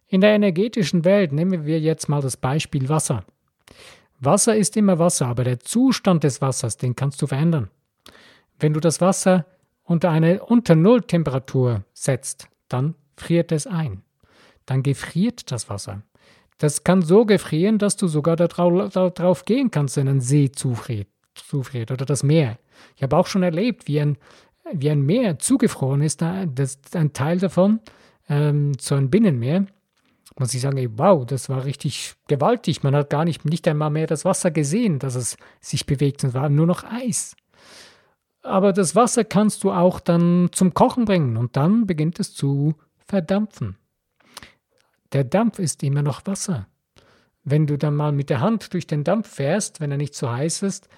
in 0.09 0.21
der 0.21 0.35
energetischen 0.35 1.05
Welt 1.05 1.33
nehmen 1.33 1.67
wir 1.67 1.81
jetzt 1.81 2.09
mal 2.09 2.23
das 2.23 2.37
Beispiel 2.37 2.89
Wasser. 2.89 3.25
Wasser 4.21 4.57
ist 4.57 4.77
immer 4.77 4.99
Wasser, 4.99 5.27
aber 5.27 5.45
der 5.45 5.61
Zustand 5.61 6.25
des 6.25 6.41
Wassers, 6.41 6.77
den 6.77 6.97
kannst 6.97 7.21
du 7.21 7.27
verändern. 7.27 7.71
Wenn 8.59 8.73
du 8.73 8.81
das 8.81 9.01
Wasser 9.01 9.47
unter 9.85 10.11
eine 10.11 10.45
unter 10.45 10.77
Null 10.77 11.03
Temperatur 11.03 11.85
setzt, 11.93 12.49
dann 12.69 12.95
friert 13.17 13.53
es 13.53 13.67
ein. 13.67 14.03
Dann 14.65 14.83
gefriert 14.83 15.51
das 15.51 15.69
Wasser. 15.69 16.03
Das 16.59 16.85
kann 16.85 17.03
so 17.03 17.27
gefrieren, 17.27 17.79
dass 17.79 17.97
du 17.97 18.07
sogar 18.07 18.37
darauf 18.37 19.45
gehen 19.45 19.71
kannst, 19.73 19.97
wenn 19.97 20.09
ein 20.09 20.21
See 20.21 20.53
zufriert, 20.53 21.09
zufriert 21.35 21.91
oder 21.91 22.07
das 22.07 22.23
Meer. 22.23 22.59
Ich 22.97 23.03
habe 23.03 23.17
auch 23.17 23.27
schon 23.27 23.43
erlebt, 23.43 23.89
wie 23.89 24.01
ein 24.01 24.17
wie 24.75 24.91
ein 24.91 25.03
Meer 25.03 25.39
zugefroren 25.39 26.03
ist, 26.03 26.23
das, 26.23 26.79
ein 26.95 27.13
Teil 27.13 27.39
davon, 27.39 27.81
ähm, 28.29 28.73
so 28.79 28.95
ein 28.95 29.11
Binnenmeer, 29.11 29.67
muss 30.39 30.55
ich 30.55 30.61
sagen, 30.61 30.79
ey, 30.79 30.89
wow, 30.97 31.27
das 31.27 31.49
war 31.49 31.65
richtig 31.65 32.15
gewaltig. 32.27 32.83
Man 32.83 32.95
hat 32.95 33.11
gar 33.11 33.25
nicht, 33.25 33.45
nicht 33.45 33.69
einmal 33.69 33.91
mehr 33.91 34.07
das 34.07 34.25
Wasser 34.25 34.51
gesehen, 34.51 34.99
dass 34.99 35.15
es 35.15 35.37
sich 35.61 35.87
bewegt 35.87 36.25
und 36.25 36.35
war 36.35 36.49
nur 36.49 36.67
noch 36.67 36.85
Eis. 36.85 37.37
Aber 38.43 38.73
das 38.73 38.97
Wasser 38.97 39.25
kannst 39.25 39.63
du 39.63 39.71
auch 39.73 40.01
dann 40.01 40.49
zum 40.53 40.75
Kochen 40.75 41.05
bringen 41.05 41.37
und 41.37 41.57
dann 41.57 41.87
beginnt 41.87 42.19
es 42.19 42.35
zu 42.35 42.75
verdampfen. 43.07 43.77
Der 45.13 45.25
Dampf 45.25 45.59
ist 45.59 45.83
immer 45.83 46.03
noch 46.03 46.27
Wasser. 46.27 46.67
Wenn 47.45 47.67
du 47.67 47.77
dann 47.77 47.95
mal 47.95 48.13
mit 48.13 48.31
der 48.31 48.41
Hand 48.41 48.73
durch 48.73 48.87
den 48.87 49.05
Dampf 49.05 49.29
fährst, 49.29 49.81
wenn 49.81 49.91
er 49.91 49.97
nicht 49.97 50.15
zu 50.15 50.31
heiß 50.31 50.63
ist, 50.63 50.89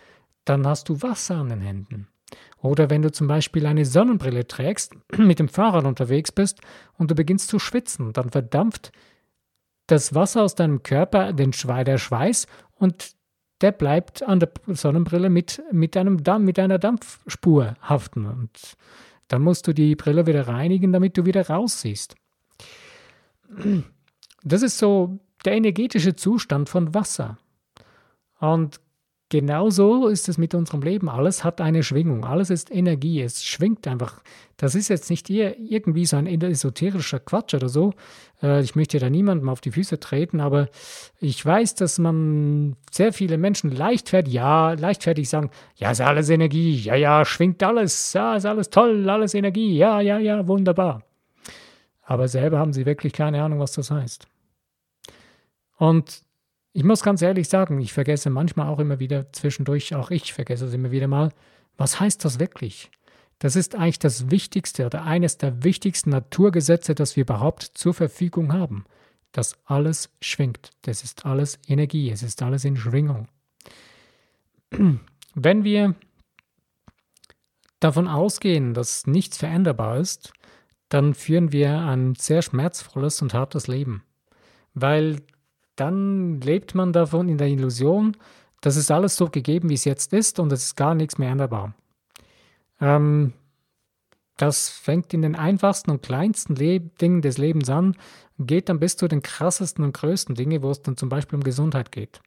dann 0.45 0.66
hast 0.66 0.88
du 0.88 1.02
Wasser 1.02 1.37
an 1.37 1.49
den 1.49 1.61
Händen. 1.61 2.09
Oder 2.61 2.91
wenn 2.91 3.03
du 3.03 3.12
zum 3.12 3.26
Beispiel 3.26 3.67
eine 3.67 3.85
Sonnenbrille 3.85 4.47
trägst, 4.47 4.95
mit 5.17 5.38
dem 5.38 5.49
Fahrrad 5.49 5.85
unterwegs 5.85 6.33
bist 6.33 6.61
und 6.99 7.11
du 7.11 7.14
beginnst 7.14 7.49
zu 7.49 7.59
schwitzen, 7.59 8.12
dann 8.12 8.31
verdampft 8.31 8.93
das 9.87 10.14
Wasser 10.14 10.43
aus 10.43 10.55
deinem 10.55 10.83
Körper 10.83 11.33
den 11.33 11.53
Schweiß 11.53 12.47
und 12.76 13.14
der 13.61 13.73
bleibt 13.73 14.23
an 14.23 14.41
der 14.41 14.50
Sonnenbrille 14.67 15.31
mit, 15.31 15.62
mit, 15.71 15.97
einem 15.97 16.23
Dampf, 16.23 16.45
mit 16.45 16.59
einer 16.59 16.79
Dampfspur 16.79 17.75
haften. 17.81 18.26
Und 18.26 18.76
dann 19.29 19.43
musst 19.43 19.67
du 19.67 19.73
die 19.73 19.95
Brille 19.97 20.26
wieder 20.26 20.49
reinigen, 20.49 20.93
damit 20.93 21.17
du 21.17 21.25
wieder 21.25 21.47
raussiehst. 21.49 22.14
Das 24.43 24.62
ist 24.62 24.79
so 24.79 25.19
der 25.45 25.55
energetische 25.55 26.17
Zustand 26.17 26.69
von 26.69 26.95
Wasser. 26.95 27.38
Und 28.41 28.81
genauso 29.35 30.07
ist 30.07 30.29
es 30.29 30.38
mit 30.38 30.55
unserem 30.55 30.81
Leben. 30.83 31.09
Alles 31.09 31.43
hat 31.43 31.61
eine 31.61 31.83
Schwingung, 31.83 32.25
alles 32.25 32.50
ist 32.50 32.71
Energie, 32.71 33.21
es 33.21 33.45
schwingt 33.45 33.85
einfach. 33.88 34.23
Das 34.59 34.76
ist 34.76 34.87
jetzt 34.87 35.11
nicht 35.11 35.29
irgendwie 35.29 36.07
so 36.07 36.17
ein 36.17 36.29
esoterischer 36.29 37.19
Quatsch 37.19 37.53
oder 37.53 37.69
so. 37.69 37.95
Äh, 38.45 38.62
ich 38.62 38.76
möchte 38.76 39.00
da 39.00 39.11
niemandem 39.11 39.49
auf 39.49 39.61
die 39.61 39.73
Füße 39.73 39.99
treten, 39.99 40.38
aber 40.38 40.69
ich 41.19 41.45
weiß, 41.45 41.75
dass 41.75 41.99
man 41.99 42.76
sehr 42.93 43.12
viele 43.12 43.37
Menschen 43.37 43.73
leichtfertig, 43.73 44.35
ja, 44.35 44.75
leichtfertig 44.75 45.29
sagen, 45.29 45.50
ja, 45.75 45.91
ist 45.91 46.00
alles 46.00 46.31
Energie, 46.31 46.76
ja, 46.76 46.95
ja, 46.95 47.25
schwingt 47.25 47.61
alles, 47.64 48.12
ja, 48.12 48.37
ist 48.37 48.47
alles 48.47 48.71
toll, 48.71 49.11
alles 49.11 49.35
Energie, 49.35 49.76
ja, 49.76 50.00
ja, 50.00 50.19
ja, 50.19 50.47
wunderbar. 50.47 51.03
Aber 52.03 52.29
selber 52.29 52.61
haben 52.61 52.73
sie 52.73 52.87
wirklich 52.87 53.12
keine 53.12 53.43
Ahnung, 53.43 53.59
was 53.59 53.73
das 53.73 53.91
heißt. 53.91 54.29
Und 55.76 56.23
ich 56.75 56.83
muss 56.83 57.04
ganz 57.04 57.23
ehrlich 57.23 57.49
sagen, 57.49 57.81
ich 57.81 57.93
vergesse 57.93 58.31
manchmal 58.31 58.69
auch 58.69 58.81
immer 58.81 58.99
wieder 58.99 59.33
zwischendurch, 59.33 59.95
auch 59.95 60.11
ich 60.11 60.33
vergesse 60.33 60.66
es 60.66 60.75
immer 60.75 60.90
wieder 60.90 61.07
mal, 61.07 61.31
was 61.76 62.00
heißt 62.00 62.25
das 62.25 62.40
wirklich? 62.40 62.90
Das 63.38 63.54
ist 63.54 63.76
eigentlich 63.76 64.00
das 64.00 64.31
Wichtigste 64.31 64.85
oder 64.87 65.04
eines 65.04 65.38
der 65.38 65.62
wichtigsten 65.62 66.11
Naturgesetze, 66.11 66.97
das 66.97 67.14
wir 67.14 67.23
überhaupt 67.23 67.62
zur 67.62 67.95
Verfügung 67.95 68.52
haben. 68.52 68.85
Dass 69.31 69.57
alles 69.64 70.11
schwingt. 70.21 70.71
Das 70.83 71.04
ist 71.04 71.25
alles 71.26 71.59
Energie. 71.66 72.11
Es 72.11 72.23
ist 72.23 72.43
alles 72.43 72.64
in 72.64 72.76
Schwingung. 72.76 73.28
Wenn 75.35 75.64
wir 75.64 75.95
davon 77.78 78.09
ausgehen, 78.09 78.75
dass 78.75 79.07
nichts 79.07 79.37
veränderbar 79.37 79.99
ist, 79.99 80.33
dann 80.88 81.14
führen 81.14 81.52
wir 81.52 81.78
ein 81.78 82.14
sehr 82.16 82.43
schmerzvolles 82.43 83.23
und 83.23 83.35
hartes 83.35 83.66
Leben. 83.66 84.04
Weil 84.75 85.21
dann 85.76 86.40
lebt 86.40 86.75
man 86.75 86.93
davon 86.93 87.28
in 87.28 87.38
der 87.38 87.49
Illusion, 87.49 88.16
das 88.61 88.76
ist 88.76 88.90
alles 88.90 89.16
so 89.16 89.28
gegeben, 89.28 89.69
wie 89.69 89.75
es 89.75 89.85
jetzt 89.85 90.12
ist 90.12 90.38
und 90.38 90.52
es 90.52 90.64
ist 90.64 90.76
gar 90.76 90.95
nichts 90.95 91.19
mehr 91.19 91.31
änderbar. 91.31 91.75
Ähm, 92.81 93.33
das 94.37 94.69
fängt 94.69 95.14
in 95.14 95.23
den 95.23 95.37
einfachsten 95.37 95.90
und 95.90 96.02
kleinsten 96.02 96.57
Leb 96.57 96.99
Dingen 96.99 97.23
des 97.23 97.38
Lebens 97.38 97.69
an 97.69 97.97
geht 98.38 98.69
dann 98.69 98.81
bis 98.81 98.97
zu 98.97 99.07
den 99.07 99.23
krassesten 99.23 99.85
und 99.85 99.95
größten 99.95 100.35
Dingen, 100.35 100.62
wo 100.62 100.71
es 100.71 100.83
dann 100.83 100.97
zum 100.97 101.09
Beispiel 101.09 101.37
um 101.37 101.45
Gesundheit 101.45 101.93
geht. 101.93 102.21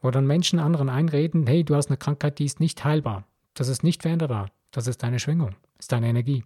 Wo 0.00 0.10
dann 0.10 0.26
Menschen 0.26 0.58
anderen 0.58 0.88
einreden, 0.88 1.46
hey, 1.46 1.64
du 1.64 1.76
hast 1.76 1.88
eine 1.88 1.96
Krankheit, 1.96 2.38
die 2.38 2.44
ist 2.44 2.60
nicht 2.60 2.84
heilbar. 2.84 3.24
Das 3.54 3.68
ist 3.68 3.84
nicht 3.84 4.02
veränderbar. 4.02 4.50
Das 4.70 4.86
ist 4.86 5.02
deine 5.02 5.18
Schwingung, 5.18 5.54
ist 5.78 5.92
deine 5.92 6.08
Energie. 6.08 6.44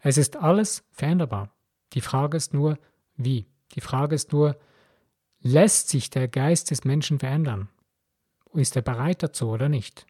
Es 0.00 0.16
ist 0.16 0.36
alles 0.36 0.84
veränderbar. 0.92 1.50
Die 1.92 2.00
Frage 2.00 2.36
ist 2.36 2.54
nur, 2.54 2.78
wie. 3.16 3.46
Die 3.74 3.80
Frage 3.80 4.14
ist 4.14 4.32
nur, 4.32 4.56
Lässt 5.42 5.88
sich 5.88 6.10
der 6.10 6.28
Geist 6.28 6.70
des 6.70 6.84
Menschen 6.84 7.18
verändern? 7.18 7.68
Ist 8.54 8.76
er 8.76 8.82
bereit 8.82 9.22
dazu 9.22 9.48
oder 9.48 9.68
nicht? 9.68 10.06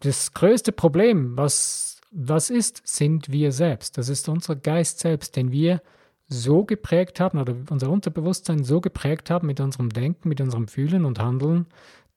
Das 0.00 0.32
größte 0.32 0.72
Problem, 0.72 1.36
was, 1.36 2.00
was 2.10 2.50
ist, 2.50 2.82
sind 2.84 3.30
wir 3.30 3.52
selbst. 3.52 3.98
Das 3.98 4.08
ist 4.08 4.28
unser 4.28 4.56
Geist 4.56 5.00
selbst, 5.00 5.36
den 5.36 5.52
wir 5.52 5.82
so 6.28 6.64
geprägt 6.64 7.20
haben 7.20 7.38
oder 7.38 7.54
unser 7.70 7.90
Unterbewusstsein 7.90 8.62
so 8.62 8.80
geprägt 8.80 9.30
haben 9.30 9.48
mit 9.48 9.60
unserem 9.60 9.90
Denken, 9.90 10.28
mit 10.28 10.40
unserem 10.40 10.68
Fühlen 10.68 11.04
und 11.04 11.18
Handeln. 11.18 11.66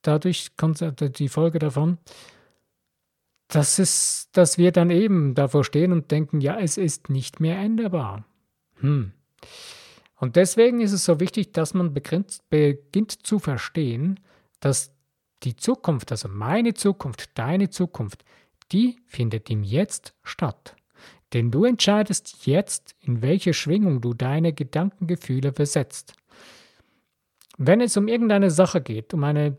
Dadurch 0.03 0.55
kommt 0.55 0.83
die 1.17 1.29
Folge 1.29 1.59
davon, 1.59 1.97
dass, 3.47 3.79
es, 3.79 4.29
dass 4.31 4.57
wir 4.57 4.71
dann 4.71 4.89
eben 4.89 5.33
davor 5.33 5.63
stehen 5.63 5.91
und 5.91 6.11
denken, 6.11 6.41
ja, 6.41 6.59
es 6.59 6.77
ist 6.77 7.09
nicht 7.09 7.39
mehr 7.39 7.57
änderbar. 7.57 8.25
Hm. 8.79 9.11
Und 10.23 10.37
deswegen 10.37 10.79
ist 10.79 10.93
es 10.93 11.03
so 11.03 11.19
wichtig, 11.19 11.51
dass 11.51 11.73
man 11.73 11.93
begrenzt, 11.93 12.49
beginnt 12.49 13.11
zu 13.11 13.39
verstehen, 13.39 14.21
dass 14.61 14.95
die 15.43 15.57
Zukunft, 15.57 16.11
also 16.13 16.29
meine 16.29 16.73
Zukunft, 16.73 17.37
deine 17.37 17.69
Zukunft, 17.69 18.23
die 18.71 19.01
findet 19.05 19.49
im 19.49 19.63
Jetzt 19.63 20.13
statt. 20.23 20.77
Denn 21.33 21.51
du 21.51 21.65
entscheidest 21.65 22.45
jetzt, 22.45 22.95
in 23.01 23.21
welche 23.21 23.53
Schwingung 23.53 23.99
du 23.99 24.13
deine 24.13 24.53
Gedankengefühle 24.53 25.51
versetzt. 25.51 26.13
Wenn 27.57 27.81
es 27.81 27.97
um 27.97 28.07
irgendeine 28.07 28.49
Sache 28.49 28.79
geht, 28.79 29.13
um 29.13 29.25
eine, 29.25 29.57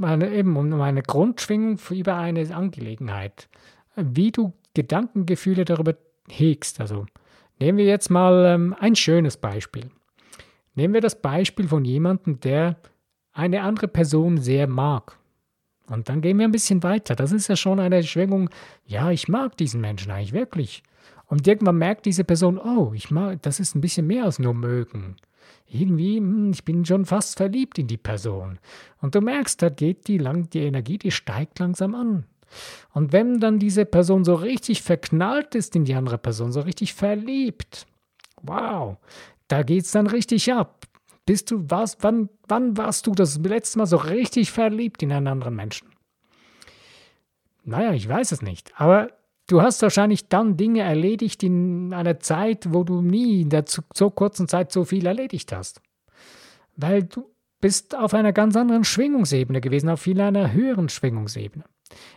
eine, 0.00 0.34
eben 0.34 0.56
um 0.56 0.80
eine 0.80 1.02
Grundschwingung 1.02 1.78
über 1.90 2.16
eine 2.16 2.52
Angelegenheit, 2.52 3.48
wie 3.94 4.32
du 4.32 4.54
Gedankengefühle 4.74 5.64
darüber 5.64 5.96
hegst, 6.28 6.80
also 6.80 7.06
Nehmen 7.62 7.78
wir 7.78 7.84
jetzt 7.84 8.10
mal 8.10 8.44
ähm, 8.44 8.74
ein 8.80 8.96
schönes 8.96 9.36
Beispiel. 9.36 9.88
Nehmen 10.74 10.94
wir 10.94 11.00
das 11.00 11.22
Beispiel 11.22 11.68
von 11.68 11.84
jemandem, 11.84 12.40
der 12.40 12.76
eine 13.32 13.62
andere 13.62 13.86
Person 13.86 14.38
sehr 14.38 14.66
mag. 14.66 15.16
Und 15.88 16.08
dann 16.08 16.22
gehen 16.22 16.40
wir 16.40 16.44
ein 16.44 16.50
bisschen 16.50 16.82
weiter. 16.82 17.14
Das 17.14 17.30
ist 17.30 17.46
ja 17.46 17.54
schon 17.54 17.78
eine 17.78 18.02
Schwingung, 18.02 18.50
ja, 18.84 19.12
ich 19.12 19.28
mag 19.28 19.56
diesen 19.58 19.80
Menschen 19.80 20.10
eigentlich 20.10 20.32
wirklich. 20.32 20.82
Und 21.26 21.46
irgendwann 21.46 21.76
merkt 21.78 22.04
diese 22.04 22.24
Person, 22.24 22.58
oh, 22.58 22.94
ich 22.96 23.12
mag, 23.12 23.40
das 23.42 23.60
ist 23.60 23.76
ein 23.76 23.80
bisschen 23.80 24.08
mehr 24.08 24.24
als 24.24 24.40
nur 24.40 24.54
mögen. 24.54 25.14
Irgendwie, 25.68 26.16
hm, 26.16 26.50
ich 26.50 26.64
bin 26.64 26.84
schon 26.84 27.04
fast 27.04 27.36
verliebt 27.36 27.78
in 27.78 27.86
die 27.86 27.96
Person. 27.96 28.58
Und 29.00 29.14
du 29.14 29.20
merkst, 29.20 29.62
da 29.62 29.68
geht 29.68 30.08
die, 30.08 30.18
lang, 30.18 30.50
die 30.50 30.64
Energie, 30.64 30.98
die 30.98 31.12
steigt 31.12 31.60
langsam 31.60 31.94
an. 31.94 32.24
Und 32.92 33.12
wenn 33.12 33.40
dann 33.40 33.58
diese 33.58 33.84
Person 33.84 34.24
so 34.24 34.34
richtig 34.34 34.82
verknallt 34.82 35.54
ist 35.54 35.76
in 35.76 35.84
die 35.84 35.94
andere 35.94 36.18
Person, 36.18 36.52
so 36.52 36.60
richtig 36.60 36.94
verliebt, 36.94 37.86
wow, 38.42 38.96
da 39.48 39.62
geht 39.62 39.84
es 39.84 39.92
dann 39.92 40.06
richtig 40.06 40.52
ab. 40.52 40.86
Bist 41.24 41.50
du, 41.50 41.64
was, 41.68 41.98
wann, 42.00 42.28
wann 42.48 42.76
warst 42.76 43.06
du 43.06 43.12
das 43.12 43.38
letzte 43.38 43.78
Mal 43.78 43.86
so 43.86 43.96
richtig 43.96 44.50
verliebt 44.50 45.02
in 45.02 45.12
einen 45.12 45.28
anderen 45.28 45.54
Menschen? 45.54 45.88
Naja, 47.64 47.92
ich 47.92 48.08
weiß 48.08 48.32
es 48.32 48.42
nicht. 48.42 48.72
Aber 48.76 49.08
du 49.46 49.62
hast 49.62 49.82
wahrscheinlich 49.82 50.28
dann 50.28 50.56
Dinge 50.56 50.80
erledigt 50.80 51.42
in 51.42 51.92
einer 51.92 52.18
Zeit, 52.18 52.72
wo 52.72 52.82
du 52.82 53.02
nie 53.02 53.42
in 53.42 53.50
der 53.50 53.64
so 53.66 54.10
kurzen 54.10 54.48
Zeit 54.48 54.72
so 54.72 54.84
viel 54.84 55.06
erledigt 55.06 55.52
hast. 55.52 55.80
Weil 56.76 57.04
du 57.04 57.32
bist 57.60 57.94
auf 57.94 58.12
einer 58.12 58.32
ganz 58.32 58.56
anderen 58.56 58.84
Schwingungsebene 58.84 59.60
gewesen, 59.60 59.88
auf 59.88 60.00
viel 60.00 60.20
einer 60.20 60.52
höheren 60.52 60.88
Schwingungsebene. 60.88 61.64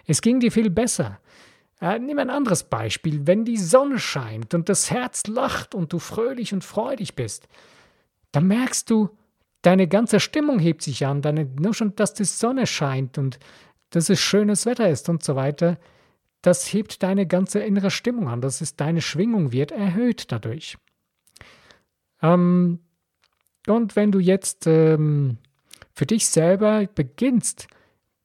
Es 0.05 0.21
ging 0.21 0.39
dir 0.39 0.51
viel 0.51 0.69
besser. 0.69 1.19
Äh, 1.81 1.99
nimm 1.99 2.19
ein 2.19 2.29
anderes 2.29 2.63
Beispiel. 2.63 3.27
Wenn 3.27 3.45
die 3.45 3.57
Sonne 3.57 3.99
scheint 3.99 4.53
und 4.53 4.69
das 4.69 4.91
Herz 4.91 5.27
lacht 5.27 5.75
und 5.75 5.91
du 5.93 5.99
fröhlich 5.99 6.53
und 6.53 6.63
freudig 6.63 7.15
bist, 7.15 7.47
dann 8.31 8.47
merkst 8.47 8.89
du, 8.89 9.09
deine 9.61 9.87
ganze 9.87 10.19
Stimmung 10.19 10.59
hebt 10.59 10.83
sich 10.83 11.05
an, 11.05 11.21
deine, 11.21 11.45
nur 11.45 11.73
schon, 11.73 11.95
dass 11.95 12.13
die 12.13 12.23
Sonne 12.25 12.67
scheint 12.67 13.17
und 13.17 13.39
dass 13.89 14.09
es 14.09 14.19
schönes 14.19 14.65
Wetter 14.65 14.89
ist 14.89 15.09
und 15.09 15.23
so 15.23 15.35
weiter, 15.35 15.77
das 16.41 16.71
hebt 16.71 17.01
deine 17.01 17.25
ganze 17.25 17.59
innere 17.59 17.89
Stimmung 17.89 18.27
an. 18.27 18.41
Das 18.41 18.61
ist 18.61 18.79
deine 18.79 19.01
Schwingung 19.01 19.51
wird 19.51 19.71
erhöht 19.71 20.31
dadurch. 20.31 20.77
Ähm, 22.21 22.79
und 23.67 23.95
wenn 23.95 24.11
du 24.11 24.19
jetzt 24.19 24.67
ähm, 24.67 25.37
für 25.93 26.05
dich 26.05 26.27
selber 26.27 26.85
beginnst, 26.93 27.67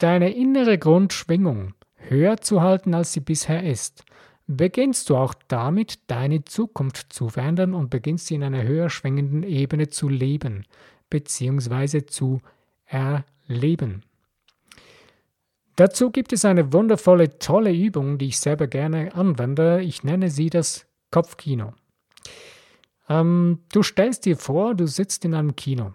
deine 0.02 0.32
innere 0.34 0.78
Grundschwingung 0.78 1.74
höher 1.96 2.38
zu 2.38 2.60
halten, 2.62 2.94
als 2.94 3.12
sie 3.12 3.20
bisher 3.20 3.62
ist, 3.62 4.04
beginnst 4.46 5.08
du 5.10 5.16
auch 5.16 5.34
damit, 5.48 6.10
deine 6.10 6.44
Zukunft 6.44 7.12
zu 7.12 7.28
verändern 7.28 7.74
und 7.74 7.90
beginnst 7.90 8.26
sie 8.26 8.34
in 8.34 8.42
einer 8.42 8.64
höher 8.64 8.90
schwingenden 8.90 9.44
Ebene 9.44 9.88
zu 9.88 10.08
leben 10.08 10.66
bzw. 11.08 12.06
zu 12.06 12.40
erleben. 12.86 14.02
Dazu 15.76 16.10
gibt 16.10 16.32
es 16.32 16.44
eine 16.44 16.72
wundervolle, 16.72 17.38
tolle 17.38 17.72
Übung, 17.72 18.18
die 18.18 18.26
ich 18.26 18.40
selber 18.40 18.66
gerne 18.66 19.14
anwende. 19.14 19.80
Ich 19.82 20.02
nenne 20.02 20.28
sie 20.28 20.50
das 20.50 20.86
Kopfkino. 21.10 21.72
Ähm, 23.08 23.60
du 23.72 23.82
stellst 23.82 24.26
dir 24.26 24.36
vor, 24.36 24.74
du 24.74 24.86
sitzt 24.86 25.24
in 25.24 25.34
einem 25.34 25.56
Kino. 25.56 25.92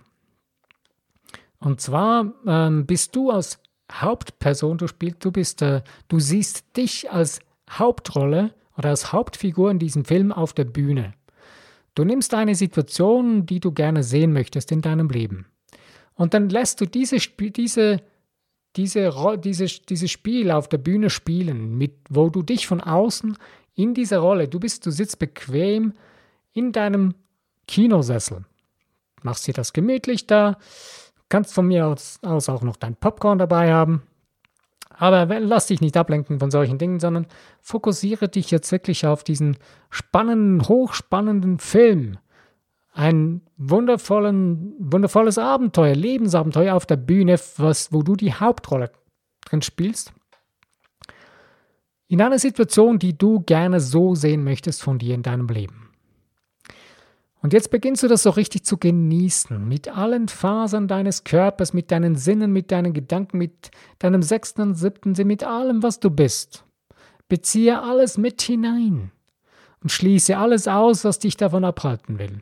Und 1.60 1.82
zwar 1.82 2.34
ähm, 2.48 2.86
bist 2.86 3.16
du 3.16 3.32
als 3.32 3.60
Hauptperson, 3.92 4.77
du 4.77 4.88
spielst, 4.88 5.24
du 5.24 5.32
bist, 5.32 5.62
äh, 5.62 5.82
du 6.08 6.20
siehst 6.20 6.77
dich 6.77 7.12
als 7.12 7.39
Hauptrolle 7.70 8.54
oder 8.77 8.89
als 8.89 9.12
Hauptfigur 9.12 9.72
in 9.72 9.80
diesem 9.80 10.06
Film 10.06 10.32
auf 10.32 10.54
der 10.54 10.65
Bühne. 10.65 11.13
Du 11.94 12.04
nimmst 12.04 12.34
eine 12.34 12.56
Situation, 12.56 13.46
die 13.46 13.60
du 13.60 13.72
gerne 13.72 14.04
sehen 14.04 14.34
möchtest 14.34 14.72
in 14.72 14.82
deinem 14.82 15.10
Leben. 15.10 15.46
Und 16.15 16.34
dann 16.34 16.50
lässt 16.50 16.82
du 16.82 16.86
diese, 16.86 17.18
diese, 17.18 18.01
diese, 18.75 19.38
diese, 19.38 19.65
dieses 19.65 20.12
Spiel 20.12 20.51
auf 20.51 20.68
der 20.68 20.77
Bühne 20.77 21.10
spielen, 21.10 21.77
mit, 21.77 21.94
wo 22.10 22.30
du 22.30 22.42
dich 22.42 22.68
von 22.68 22.82
außen 22.82 23.38
in 23.75 23.94
dieser 23.94 24.20
Rolle, 24.20 24.48
du 24.48 24.60
bist, 24.60 24.86
du 24.86 24.92
sitzt 24.92 25.20
bequem 25.20 25.94
in 26.54 26.72
deinem 26.72 27.13
Kinosessel. 27.68 28.46
Machst 29.22 29.48
dir 29.48 29.54
das 29.54 29.74
gemütlich 29.74 30.27
da, 30.27 30.58
Kannst 31.36 31.54
von 31.54 31.68
mir 31.68 31.86
aus, 31.86 32.20
aus 32.22 32.48
auch 32.48 32.62
noch 32.62 32.77
dein 32.77 32.96
Popcorn 32.96 33.38
dabei 33.38 33.74
haben. 33.74 34.04
Aber 34.89 35.38
lass 35.42 35.68
dich 35.68 35.82
nicht 35.82 35.98
ablenken 35.98 36.39
von 36.39 36.50
solchen 36.50 36.77
Dingen, 36.77 37.01
sondern 37.01 37.27
fokussiere 37.60 38.30
dich 38.30 38.51
jetzt 38.51 38.72
wirklich 38.72 39.06
auf 39.06 39.25
diesen 39.25 39.58
spannenden, 39.89 40.65
hochspannenden 40.65 41.60
Film. 41.60 42.20
ein 42.94 43.42
wundervollen, 43.58 44.75
wundervolles 44.80 45.38
Abenteuer, 45.38 45.94
Lebensabenteuer 45.94 46.74
auf 46.74 46.86
der 46.86 46.96
Bühne, 46.96 47.38
was, 47.58 47.92
wo 47.92 48.01
du 48.01 48.15
die 48.15 48.34
Hauptrolle 48.34 48.89
drin 49.44 49.62
spielst. 49.62 50.13
In 52.08 52.22
einer 52.22 52.39
Situation, 52.39 52.98
die 52.98 53.18
du 53.18 53.42
gerne 53.42 53.82
so 53.82 54.15
sehen 54.15 54.46
möchtest 54.46 54.82
von 54.82 55.00
dir 55.00 55.13
in 55.13 55.22
deinem 55.22 55.50
Leben. 55.50 55.85
Und 57.46 57.54
jetzt 57.54 57.70
beginnst 57.70 58.02
du 58.02 58.08
das 58.08 58.24
so 58.24 58.32
richtig 58.32 58.64
zu 58.64 58.80
genießen, 58.80 59.68
mit 59.68 59.88
allen 59.88 60.30
Fasern 60.30 60.88
deines 60.88 61.25
Körpers, 61.25 61.74
mit 61.74 61.92
deinen 61.92 62.16
Sinnen, 62.16 62.52
mit 62.52 62.72
deinen 62.72 62.92
Gedanken, 62.92 63.38
mit 63.38 63.70
deinem 64.00 64.24
sechsten 64.24 64.64
und 64.64 64.74
siebten 64.74 65.14
Sinn, 65.14 65.28
mit 65.28 65.44
allem, 65.44 65.84
was 65.84 66.00
du 66.00 66.10
bist. 66.10 66.64
Beziehe 67.30 67.84
alles 67.84 68.18
mit 68.18 68.42
hinein 68.42 69.12
und 69.84 69.92
schließe 69.92 70.36
alles 70.36 70.68
aus, 70.68 71.06
was 71.06 71.20
dich 71.20 71.38
davon 71.38 71.66
abhalten 71.66 72.18
will. 72.18 72.42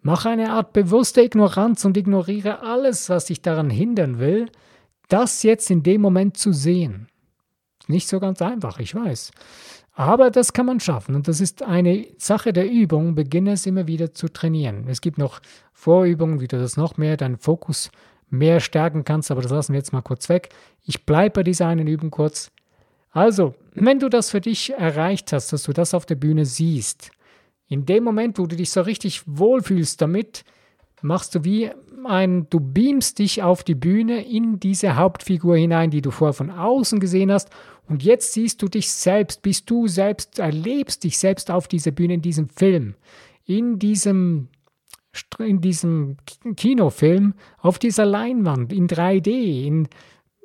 Mach 0.00 0.26
eine 0.26 0.50
Art 0.50 0.72
bewusste 0.72 1.22
Ignoranz 1.22 1.84
und 1.84 1.96
ignoriere 1.96 2.62
alles, 2.62 3.10
was 3.10 3.26
dich 3.26 3.42
daran 3.42 3.70
hindern 3.70 4.18
will, 4.18 4.50
das 5.06 5.44
jetzt 5.44 5.70
in 5.70 5.84
dem 5.84 6.00
Moment 6.00 6.36
zu 6.36 6.52
sehen. 6.52 7.06
Nicht 7.86 8.08
so 8.08 8.18
ganz 8.18 8.42
einfach, 8.42 8.80
ich 8.80 8.92
weiß. 8.92 9.30
Aber 9.94 10.30
das 10.30 10.52
kann 10.54 10.66
man 10.66 10.80
schaffen 10.80 11.14
und 11.14 11.28
das 11.28 11.40
ist 11.40 11.62
eine 11.62 12.06
Sache 12.16 12.52
der 12.52 12.70
Übung. 12.70 13.14
Beginne 13.14 13.52
es 13.52 13.66
immer 13.66 13.86
wieder 13.86 14.14
zu 14.14 14.28
trainieren. 14.28 14.86
Es 14.88 15.02
gibt 15.02 15.18
noch 15.18 15.40
Vorübungen, 15.72 16.40
wie 16.40 16.48
du 16.48 16.58
das 16.58 16.76
noch 16.76 16.96
mehr, 16.96 17.16
deinen 17.16 17.36
Fokus 17.36 17.90
mehr 18.30 18.60
stärken 18.60 19.04
kannst, 19.04 19.30
aber 19.30 19.42
das 19.42 19.52
lassen 19.52 19.74
wir 19.74 19.78
jetzt 19.78 19.92
mal 19.92 20.00
kurz 20.00 20.30
weg. 20.30 20.48
Ich 20.84 21.04
bleibe 21.04 21.34
bei 21.34 21.42
dieser 21.42 21.66
einen 21.66 21.86
Übung 21.86 22.10
kurz. 22.10 22.50
Also, 23.10 23.54
wenn 23.74 23.98
du 23.98 24.08
das 24.08 24.30
für 24.30 24.40
dich 24.40 24.72
erreicht 24.72 25.34
hast, 25.34 25.52
dass 25.52 25.64
du 25.64 25.74
das 25.74 25.92
auf 25.92 26.06
der 26.06 26.14
Bühne 26.14 26.46
siehst, 26.46 27.10
in 27.68 27.84
dem 27.84 28.04
Moment, 28.04 28.38
wo 28.38 28.46
du 28.46 28.56
dich 28.56 28.70
so 28.70 28.80
richtig 28.80 29.22
wohlfühlst 29.26 30.00
damit, 30.00 30.44
machst 31.02 31.34
du 31.34 31.44
wie 31.44 31.70
ein, 32.04 32.48
du 32.48 32.58
beamst 32.58 33.18
dich 33.18 33.42
auf 33.42 33.62
die 33.62 33.74
Bühne 33.74 34.24
in 34.24 34.58
diese 34.58 34.96
Hauptfigur 34.96 35.56
hinein, 35.56 35.90
die 35.90 36.02
du 36.02 36.10
vorher 36.10 36.32
von 36.32 36.50
außen 36.50 37.00
gesehen 37.00 37.30
hast. 37.30 37.50
Und 37.88 38.02
jetzt 38.02 38.32
siehst 38.32 38.62
du 38.62 38.68
dich 38.68 38.90
selbst, 38.90 39.42
bist 39.42 39.68
du 39.68 39.88
selbst, 39.88 40.38
erlebst 40.38 41.04
dich 41.04 41.18
selbst 41.18 41.50
auf 41.50 41.68
dieser 41.68 41.90
Bühne, 41.90 42.14
in 42.14 42.22
diesem 42.22 42.48
Film, 42.48 42.94
in 43.44 43.78
diesem, 43.78 44.48
in 45.38 45.60
diesem 45.60 46.16
Kinofilm, 46.56 47.34
auf 47.58 47.78
dieser 47.78 48.06
Leinwand, 48.06 48.72
in 48.72 48.88
3D, 48.88 49.66
in, 49.66 49.88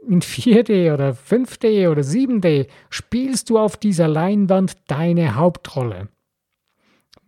in 0.07 0.21
4D 0.21 0.93
oder 0.93 1.11
5D 1.11 1.89
oder 1.89 2.01
7D, 2.01 2.67
spielst 2.89 3.49
du 3.49 3.59
auf 3.59 3.77
dieser 3.77 4.07
Leinwand 4.07 4.75
deine 4.87 5.35
Hauptrolle. 5.35 6.09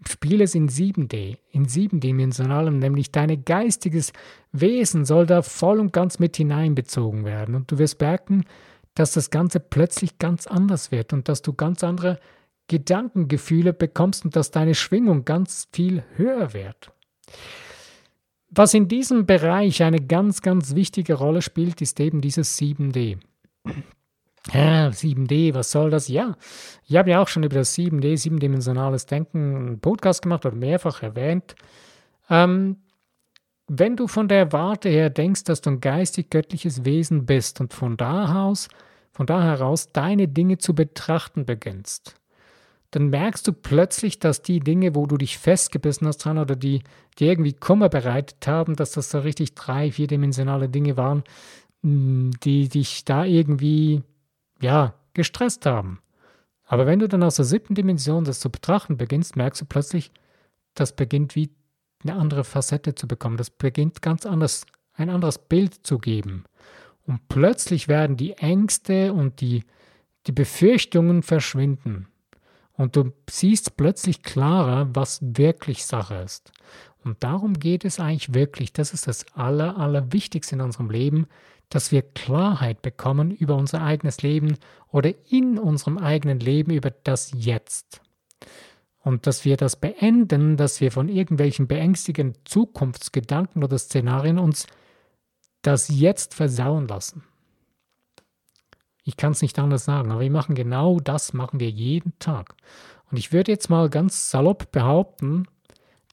Spiel 0.08 0.42
es 0.42 0.56
in 0.56 0.70
7D, 0.70 1.38
in 1.51 1.66
siebendimensionalem, 1.66 2.80
nämlich 2.80 3.12
dein 3.12 3.44
geistiges 3.44 4.13
Wesen 4.54 5.04
soll 5.04 5.25
da 5.25 5.42
voll 5.42 5.80
und 5.80 5.92
ganz 5.92 6.20
mit 6.20 6.38
hineinbezogen 6.38 7.25
werden. 7.25 7.54
Und 7.54 7.70
du 7.70 7.78
wirst 7.78 8.00
merken, 8.00 8.46
dass 9.00 9.13
das 9.13 9.29
Ganze 9.29 9.62
plötzlich 9.62 10.20
ganz 10.20 10.46
anders 10.46 10.91
wird 10.91 11.13
und 11.13 11.29
dass 11.29 11.41
du 11.41 11.53
ganz 11.53 11.86
andere 11.86 12.20
Gedankengefühle 12.68 13.72
bekommst 13.72 14.25
und 14.25 14.36
dass 14.36 14.51
deine 14.51 14.75
Schwingung 14.75 15.24
ganz 15.24 15.70
viel 15.72 16.03
höher 16.15 16.53
wird. 16.53 16.91
Was 18.50 18.74
in 18.74 18.89
diesem 18.89 19.25
Bereich 19.25 19.84
eine 19.84 20.01
ganz, 20.01 20.41
ganz 20.41 20.75
wichtige 20.75 21.13
Rolle 21.13 21.41
spielt, 21.41 21.82
ist 21.82 22.00
eben 22.01 22.20
dieses 22.20 22.60
7D. 22.60 23.20
Ja, 24.51 24.89
7D, 24.89 25.53
was 25.53 25.72
soll 25.72 25.91
das? 25.91 26.10
Ja, 26.10 26.36
ich 26.86 26.98
habe 26.98 27.12
ja 27.12 27.22
auch 27.22 27.27
schon 27.29 27.44
über 27.44 27.56
das 27.56 27.74
7D, 27.77 28.18
siebendimensionales 28.18 29.06
Denken, 29.06 29.56
einen 29.56 29.79
Podcast 29.79 30.24
gemacht 30.24 30.46
oder 30.46 30.56
mehrfach 30.56 31.03
erwähnt. 31.03 31.56
Ähm, 32.29 32.77
wenn 33.68 33.96
du 33.96 34.08
von 34.08 34.27
der 34.27 34.51
Warte 34.51 34.89
her 34.89 35.10
denkst, 35.10 35.43
dass 35.43 35.62
du 35.62 35.69
ein 35.69 35.80
geistig-göttliches 35.80 36.84
Wesen 36.84 37.26
bist 37.26 37.62
und 37.62 37.74
von 37.74 37.95
da 37.95 38.43
aus, 38.43 38.67
von 39.19 39.25
da 39.25 39.43
heraus 39.43 39.89
deine 39.91 40.29
Dinge 40.29 40.60
zu 40.60 40.73
betrachten 40.73 41.45
beginnst, 41.45 42.15
dann 42.91 43.10
merkst 43.10 43.45
du 43.45 43.51
plötzlich, 43.51 44.19
dass 44.19 44.43
die 44.43 44.62
Dinge, 44.62 44.95
wo 44.95 45.08
du 45.08 45.17
dich 45.17 45.38
festgebissen 45.38 46.08
hast 46.08 46.19
dran 46.19 46.38
oder 46.38 46.55
die 46.55 46.84
dir 47.17 47.27
irgendwie 47.27 47.51
Kummer 47.51 47.89
bereitet 47.89 48.47
haben, 48.47 48.77
dass 48.77 48.91
das 48.91 49.10
so 49.10 49.19
richtig 49.19 49.55
drei, 49.55 49.91
vierdimensionale 49.91 50.69
Dinge 50.69 50.95
waren, 50.95 51.25
die 51.84 52.69
dich 52.69 53.03
da 53.03 53.25
irgendwie 53.25 54.03
ja, 54.62 54.93
gestresst 55.13 55.65
haben. 55.65 55.99
Aber 56.63 56.86
wenn 56.86 56.99
du 56.99 57.10
dann 57.10 57.23
aus 57.23 57.36
der 57.36 57.43
siebten 57.43 57.75
Dimension 57.75 58.23
das 58.23 58.39
zu 58.39 58.49
betrachten 58.49 58.95
beginnst, 58.95 59.36
merkst 59.36 59.63
du 59.63 59.65
plötzlich, 59.65 60.13
das 60.75 60.95
beginnt 60.95 61.36
wie 61.36 61.49
eine 62.03 62.13
andere 62.15 62.45
Facette 62.45 62.95
zu 62.95 63.05
bekommen. 63.05 63.36
Das 63.36 63.49
beginnt 63.49 64.01
ganz 64.01 64.25
anders, 64.25 64.65
ein 64.93 65.10
anderes 65.10 65.39
Bild 65.39 65.86
zu 65.86 65.97
geben. 65.97 66.45
Und 67.10 67.28
plötzlich 67.28 67.88
werden 67.88 68.17
die 68.17 68.34
Ängste 68.34 69.13
und 69.13 69.41
die, 69.41 69.63
die 70.28 70.32
Befürchtungen 70.32 71.24
verschwinden. 71.24 72.08
Und 72.74 72.95
du 72.95 73.13
siehst 73.28 73.78
plötzlich 73.78 74.22
klarer, 74.22 74.89
was 74.93 75.17
wirklich 75.24 75.88
Sache 75.88 76.17
ist. 76.17 76.52
Und 77.04 77.24
darum 77.24 77.56
geht 77.56 77.84
es 77.84 78.00
eigentlich 78.00 78.36
wirklich. 78.36 78.74
Das 78.74 78.93
ist 78.93 79.08
das 79.08 79.26
Aller, 79.34 79.80
Allerwichtigste 79.80 80.54
in 80.54 80.62
unserem 80.62 80.91
Leben, 80.91 81.26
dass 81.69 81.91
wir 81.91 82.04
Klarheit 82.04 82.84
bekommen 82.84 83.32
über 83.32 83.56
unser 83.56 83.82
eigenes 83.82 84.22
Leben 84.22 84.60
oder 84.91 85.12
in 85.32 85.58
unserem 85.58 85.98
eigenen 85.98 86.39
Leben 86.39 86.72
über 86.72 86.91
das 86.91 87.32
Jetzt. 87.36 88.02
Und 89.00 89.26
dass 89.26 89.45
wir 89.45 89.58
das 89.58 89.78
beenden, 89.78 90.58
dass 90.58 90.80
wir 90.80 90.91
von 90.91 91.10
irgendwelchen 91.10 91.67
beängstigenden 91.67 92.39
Zukunftsgedanken 92.45 93.63
oder 93.63 93.80
Szenarien 93.80 94.38
uns 94.38 94.67
das 95.62 95.88
Jetzt 95.89 96.34
versauen 96.34 96.88
lassen. 96.88 97.24
Ich 99.04 99.17
kann 99.17 99.32
es 99.32 99.41
nicht 99.41 99.58
anders 99.60 99.86
sagen, 99.86 100.12
aber 100.12 100.22
wir 100.22 100.32
machen 100.32 100.56
genau 100.56 101.00
das, 101.00 101.34
machen 101.34 101.60
wir 101.60 101.69
jeden 101.69 102.17
Tag. 102.19 102.56
Und 103.10 103.17
ich 103.17 103.32
würde 103.32 103.52
jetzt 103.52 103.69
mal 103.69 103.89
ganz 103.89 104.30
salopp 104.30 104.72
behaupten, 104.72 105.48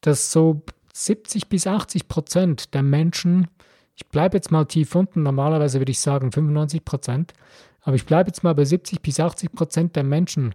dass 0.01 0.33
so 0.33 0.63
70 0.95 1.49
bis 1.49 1.67
80 1.67 2.09
Prozent 2.09 2.75
der 2.75 2.83
Menschen 2.83 3.49
ich 3.97 4.07
bleibe 4.09 4.37
jetzt 4.37 4.51
mal 4.51 4.67
tief 4.67 4.95
unten, 4.95 5.23
normalerweise 5.23 5.81
würde 5.81 5.91
ich 5.91 6.01
sagen 6.01 6.31
95 6.31 6.85
Prozent, 6.85 7.33
aber 7.81 7.97
ich 7.97 8.05
bleibe 8.05 8.29
jetzt 8.29 8.45
mal 8.45 8.55
bei 8.55 8.65
70 8.65 9.01
bis 9.01 9.19
80 9.19 9.53
Prozent 9.53 9.97
der 9.97 10.05
Menschen 10.05 10.55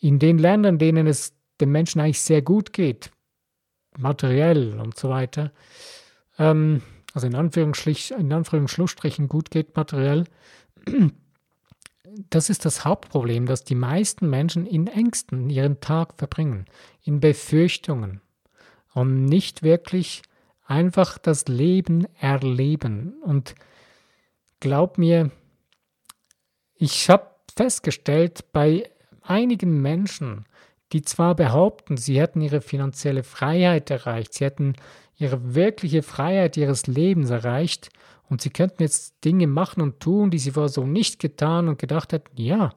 in 0.00 0.18
den 0.18 0.38
Ländern, 0.38 0.78
denen 0.78 1.06
es 1.06 1.32
den 1.60 1.70
Menschen 1.70 2.00
eigentlich 2.00 2.20
sehr 2.20 2.42
gut 2.42 2.72
geht, 2.74 3.10
materiell 3.96 4.78
und 4.78 4.98
so 4.98 5.08
weiter, 5.08 5.50
ähm, 6.38 6.82
also 7.14 7.28
in, 7.28 7.32
in 7.32 8.32
Anführungsstrichen 8.32 9.28
gut 9.28 9.50
geht 9.50 9.76
materiell, 9.76 10.24
das 12.30 12.50
ist 12.50 12.64
das 12.64 12.84
Hauptproblem, 12.84 13.46
dass 13.46 13.64
die 13.64 13.76
meisten 13.76 14.28
Menschen 14.28 14.66
in 14.66 14.88
Ängsten 14.88 15.48
ihren 15.48 15.80
Tag 15.80 16.14
verbringen, 16.18 16.66
in 17.02 17.20
Befürchtungen 17.20 18.20
und 18.92 19.24
nicht 19.24 19.62
wirklich 19.62 20.22
einfach 20.66 21.18
das 21.18 21.46
Leben 21.46 22.06
erleben. 22.18 23.14
Und 23.22 23.54
glaub 24.60 24.98
mir, 24.98 25.30
ich 26.74 27.08
habe 27.08 27.30
festgestellt, 27.56 28.52
bei 28.52 28.90
einigen 29.22 29.80
Menschen, 29.80 30.46
die 30.92 31.02
zwar 31.02 31.34
behaupten, 31.34 31.96
sie 31.96 32.20
hätten 32.20 32.40
ihre 32.40 32.60
finanzielle 32.60 33.22
Freiheit 33.22 33.90
erreicht, 33.90 34.34
sie 34.34 34.44
hätten 34.44 34.74
ihre 35.16 35.54
wirkliche 35.54 36.02
Freiheit 36.02 36.56
ihres 36.56 36.86
Lebens 36.86 37.30
erreicht 37.30 37.90
und 38.28 38.40
sie 38.40 38.50
könnten 38.50 38.82
jetzt 38.82 39.24
Dinge 39.24 39.46
machen 39.46 39.80
und 39.80 40.00
tun, 40.00 40.30
die 40.30 40.38
sie 40.38 40.52
vorher 40.52 40.68
so 40.68 40.84
nicht 40.84 41.18
getan 41.18 41.68
und 41.68 41.78
gedacht 41.78 42.12
hätten, 42.12 42.40
ja, 42.40 42.72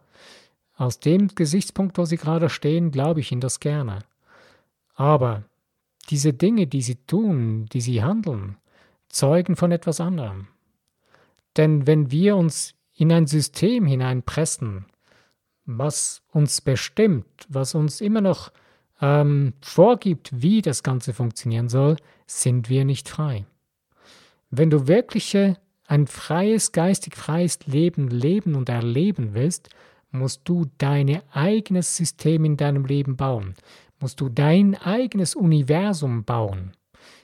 aus 0.76 1.00
dem 1.00 1.30
Gesichtspunkt, 1.30 1.98
wo 1.98 2.06
sie 2.06 2.18
gerade 2.18 2.50
stehen, 2.50 2.92
glaube 2.92 3.20
ich 3.20 3.32
ihnen 3.32 3.42
das 3.42 3.60
gerne. 3.60 4.00
Aber 4.94 5.44
diese 6.10 6.34
Dinge, 6.34 6.68
die 6.68 6.82
sie 6.82 6.96
tun, 6.96 7.66
die 7.74 7.82
sie 7.82 8.04
handeln, 8.04 8.58
zeugen 9.10 9.56
von 9.56 9.72
etwas 9.72 10.00
anderem. 10.00 10.48
Denn 11.56 11.88
wenn 11.88 12.12
wir 12.12 12.36
uns 12.36 12.76
in 12.94 13.12
ein 13.12 13.26
System 13.28 13.86
hineinpressen, 13.86 14.86
was 15.66 16.22
uns 16.32 16.62
bestimmt, 16.62 17.26
was 17.50 17.76
uns 17.76 18.00
immer 18.00 18.22
noch 18.22 18.52
ähm, 19.02 19.54
vorgibt, 19.62 20.42
wie 20.42 20.62
das 20.62 20.84
Ganze 20.84 21.14
funktionieren 21.14 21.70
soll, 21.70 21.98
sind 22.28 22.70
wir 22.70 22.86
nicht 22.86 23.10
frei. 23.10 23.46
Wenn 24.50 24.70
du 24.70 24.88
wirklich 24.88 25.36
ein 25.88 26.08
freies, 26.08 26.72
geistig 26.72 27.16
freies 27.16 27.66
Leben 27.66 28.10
leben 28.10 28.56
und 28.56 28.70
erleben 28.70 29.34
willst, 29.34 29.70
musst 30.12 30.42
du 30.46 30.66
dein 30.78 31.22
eigenes 31.32 31.98
System 31.98 32.46
in 32.46 32.58
deinem 32.58 32.86
Leben 32.86 33.18
bauen 33.18 33.56
musst 34.00 34.22
du 34.22 34.30
dein 34.30 34.76
eigenes 34.76 35.36
Universum 35.36 36.24
bauen. 36.24 36.74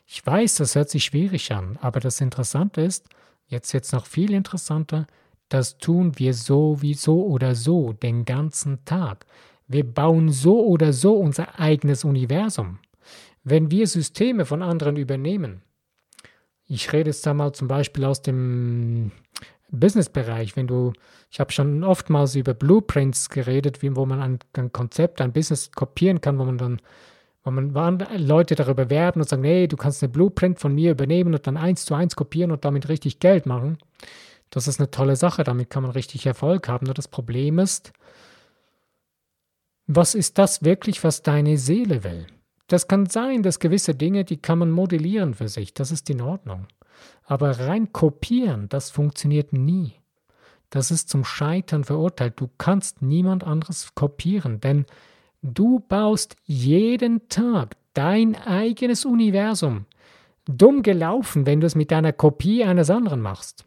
Ich 0.05 0.25
weiß, 0.25 0.55
das 0.55 0.75
hört 0.75 0.89
sich 0.89 1.05
schwierig 1.05 1.51
an, 1.51 1.77
aber 1.81 1.99
das 1.99 2.21
Interessante 2.21 2.81
ist, 2.81 3.07
jetzt 3.47 3.71
jetzt 3.73 3.93
noch 3.93 4.05
viel 4.05 4.33
interessanter, 4.33 5.07
das 5.49 5.77
tun 5.77 6.17
wir 6.17 6.33
so 6.33 6.81
wie 6.81 6.93
so 6.93 7.23
oder 7.25 7.55
so 7.55 7.93
den 7.93 8.25
ganzen 8.25 8.83
Tag. 8.85 9.25
Wir 9.67 9.85
bauen 9.85 10.29
so 10.29 10.65
oder 10.65 10.93
so 10.93 11.15
unser 11.15 11.59
eigenes 11.59 12.03
Universum. 12.03 12.79
Wenn 13.43 13.71
wir 13.71 13.87
Systeme 13.87 14.45
von 14.45 14.61
anderen 14.61 14.95
übernehmen, 14.95 15.61
ich 16.65 16.93
rede 16.93 17.09
jetzt 17.09 17.25
da 17.25 17.33
mal 17.33 17.53
zum 17.53 17.67
Beispiel 17.67 18.05
aus 18.05 18.21
dem 18.21 19.11
Businessbereich, 19.69 20.55
wenn 20.55 20.67
du, 20.67 20.93
ich 21.29 21.39
habe 21.39 21.51
schon 21.51 21.83
oftmals 21.83 22.35
über 22.35 22.53
Blueprints 22.53 23.29
geredet, 23.29 23.81
wie, 23.81 23.95
wo 23.95 24.05
man 24.05 24.21
ein, 24.21 24.39
ein, 24.53 24.71
Konzept, 24.71 25.19
ein 25.19 25.33
Business 25.33 25.71
kopieren 25.71 26.21
kann, 26.21 26.37
wo 26.39 26.45
man 26.45 26.57
dann, 26.57 26.81
wo 27.43 27.51
man 27.51 27.73
Leute 28.17 28.55
darüber 28.55 28.89
werben 28.89 29.19
und 29.19 29.27
sagen, 29.27 29.43
hey, 29.43 29.67
du 29.67 29.75
kannst 29.75 30.01
eine 30.01 30.11
Blueprint 30.11 30.59
von 30.59 30.73
mir 30.73 30.91
übernehmen 30.91 31.33
und 31.33 31.45
dann 31.45 31.57
eins 31.57 31.85
zu 31.85 31.95
eins 31.95 32.15
kopieren 32.15 32.51
und 32.51 32.63
damit 32.63 32.87
richtig 32.87 33.19
Geld 33.19 33.45
machen. 33.45 33.77
Das 34.51 34.67
ist 34.67 34.79
eine 34.79 34.91
tolle 34.91 35.15
Sache, 35.15 35.43
damit 35.43 35.69
kann 35.69 35.83
man 35.83 35.91
richtig 35.91 36.25
Erfolg 36.25 36.67
haben. 36.69 36.85
Nur 36.85 36.93
das 36.93 37.07
Problem 37.07 37.57
ist, 37.59 37.91
was 39.87 40.15
ist 40.15 40.37
das 40.37 40.63
wirklich, 40.63 41.03
was 41.03 41.23
deine 41.23 41.57
Seele 41.57 42.03
will? 42.03 42.27
Das 42.67 42.87
kann 42.87 43.07
sein, 43.07 43.43
dass 43.43 43.59
gewisse 43.59 43.95
Dinge, 43.95 44.23
die 44.23 44.37
kann 44.37 44.59
man 44.59 44.71
modellieren 44.71 45.33
für 45.33 45.47
sich, 45.47 45.73
das 45.73 45.91
ist 45.91 46.09
in 46.09 46.21
Ordnung. 46.21 46.67
Aber 47.25 47.59
rein 47.59 47.91
kopieren, 47.91 48.69
das 48.69 48.91
funktioniert 48.91 49.53
nie. 49.53 49.93
Das 50.69 50.89
ist 50.89 51.09
zum 51.09 51.23
Scheitern 51.23 51.83
verurteilt. 51.83 52.33
Du 52.37 52.49
kannst 52.57 53.01
niemand 53.01 53.43
anderes 53.43 53.93
kopieren, 53.95 54.59
denn 54.59 54.85
du 55.41 55.79
baust 55.79 56.35
jeden 56.45 57.27
Tag 57.29 57.75
dein 57.93 58.35
eigenes 58.35 59.05
Universum. 59.05 59.85
Dumm 60.45 60.81
gelaufen, 60.81 61.45
wenn 61.45 61.61
du 61.61 61.67
es 61.67 61.75
mit 61.75 61.91
deiner 61.91 62.11
Kopie 62.11 62.63
eines 62.63 62.89
anderen 62.89 63.21
machst. 63.21 63.65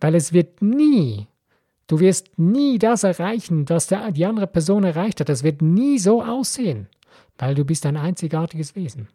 Weil 0.00 0.14
es 0.14 0.32
wird 0.32 0.62
nie, 0.62 1.26
du 1.86 2.00
wirst 2.00 2.38
nie 2.38 2.78
das 2.78 3.04
erreichen, 3.04 3.68
was 3.68 3.88
die 3.88 4.24
andere 4.24 4.46
Person 4.46 4.84
erreicht 4.84 5.20
hat. 5.20 5.28
Es 5.28 5.42
wird 5.42 5.60
nie 5.60 5.98
so 5.98 6.22
aussehen 6.22 6.88
weil 7.38 7.54
du 7.54 7.64
bist 7.64 7.86
ein 7.86 7.96
einzigartiges 7.96 8.76
Wesen. 8.76 9.08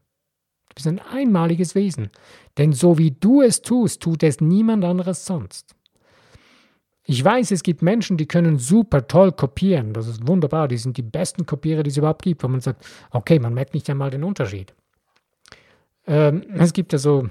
Du 0.69 0.75
bist 0.75 0.87
ein 0.87 0.99
einmaliges 0.99 1.75
Wesen. 1.75 2.09
Denn 2.57 2.73
so 2.73 2.97
wie 2.97 3.11
du 3.11 3.41
es 3.41 3.61
tust, 3.61 4.01
tut 4.01 4.23
es 4.23 4.41
niemand 4.41 4.83
anderes 4.83 5.25
sonst. 5.25 5.75
Ich 7.05 7.23
weiß, 7.23 7.51
es 7.51 7.63
gibt 7.63 7.81
Menschen, 7.81 8.15
die 8.15 8.27
können 8.27 8.57
super 8.57 9.07
toll 9.07 9.33
kopieren. 9.33 9.93
Das 9.93 10.07
ist 10.07 10.25
wunderbar. 10.25 10.69
Die 10.69 10.77
sind 10.77 10.95
die 10.95 11.01
besten 11.01 11.45
Kopierer, 11.45 11.83
die 11.83 11.89
es 11.89 11.97
überhaupt 11.97 12.21
gibt, 12.21 12.43
wo 12.43 12.47
man 12.47 12.61
sagt, 12.61 12.85
okay, 13.11 13.39
man 13.39 13.53
merkt 13.53 13.73
nicht 13.73 13.89
einmal 13.89 14.09
den 14.09 14.23
Unterschied. 14.23 14.73
Ähm, 16.07 16.43
es 16.55 16.71
gibt 16.71 16.93
ja 16.93 16.99
so, 16.99 17.29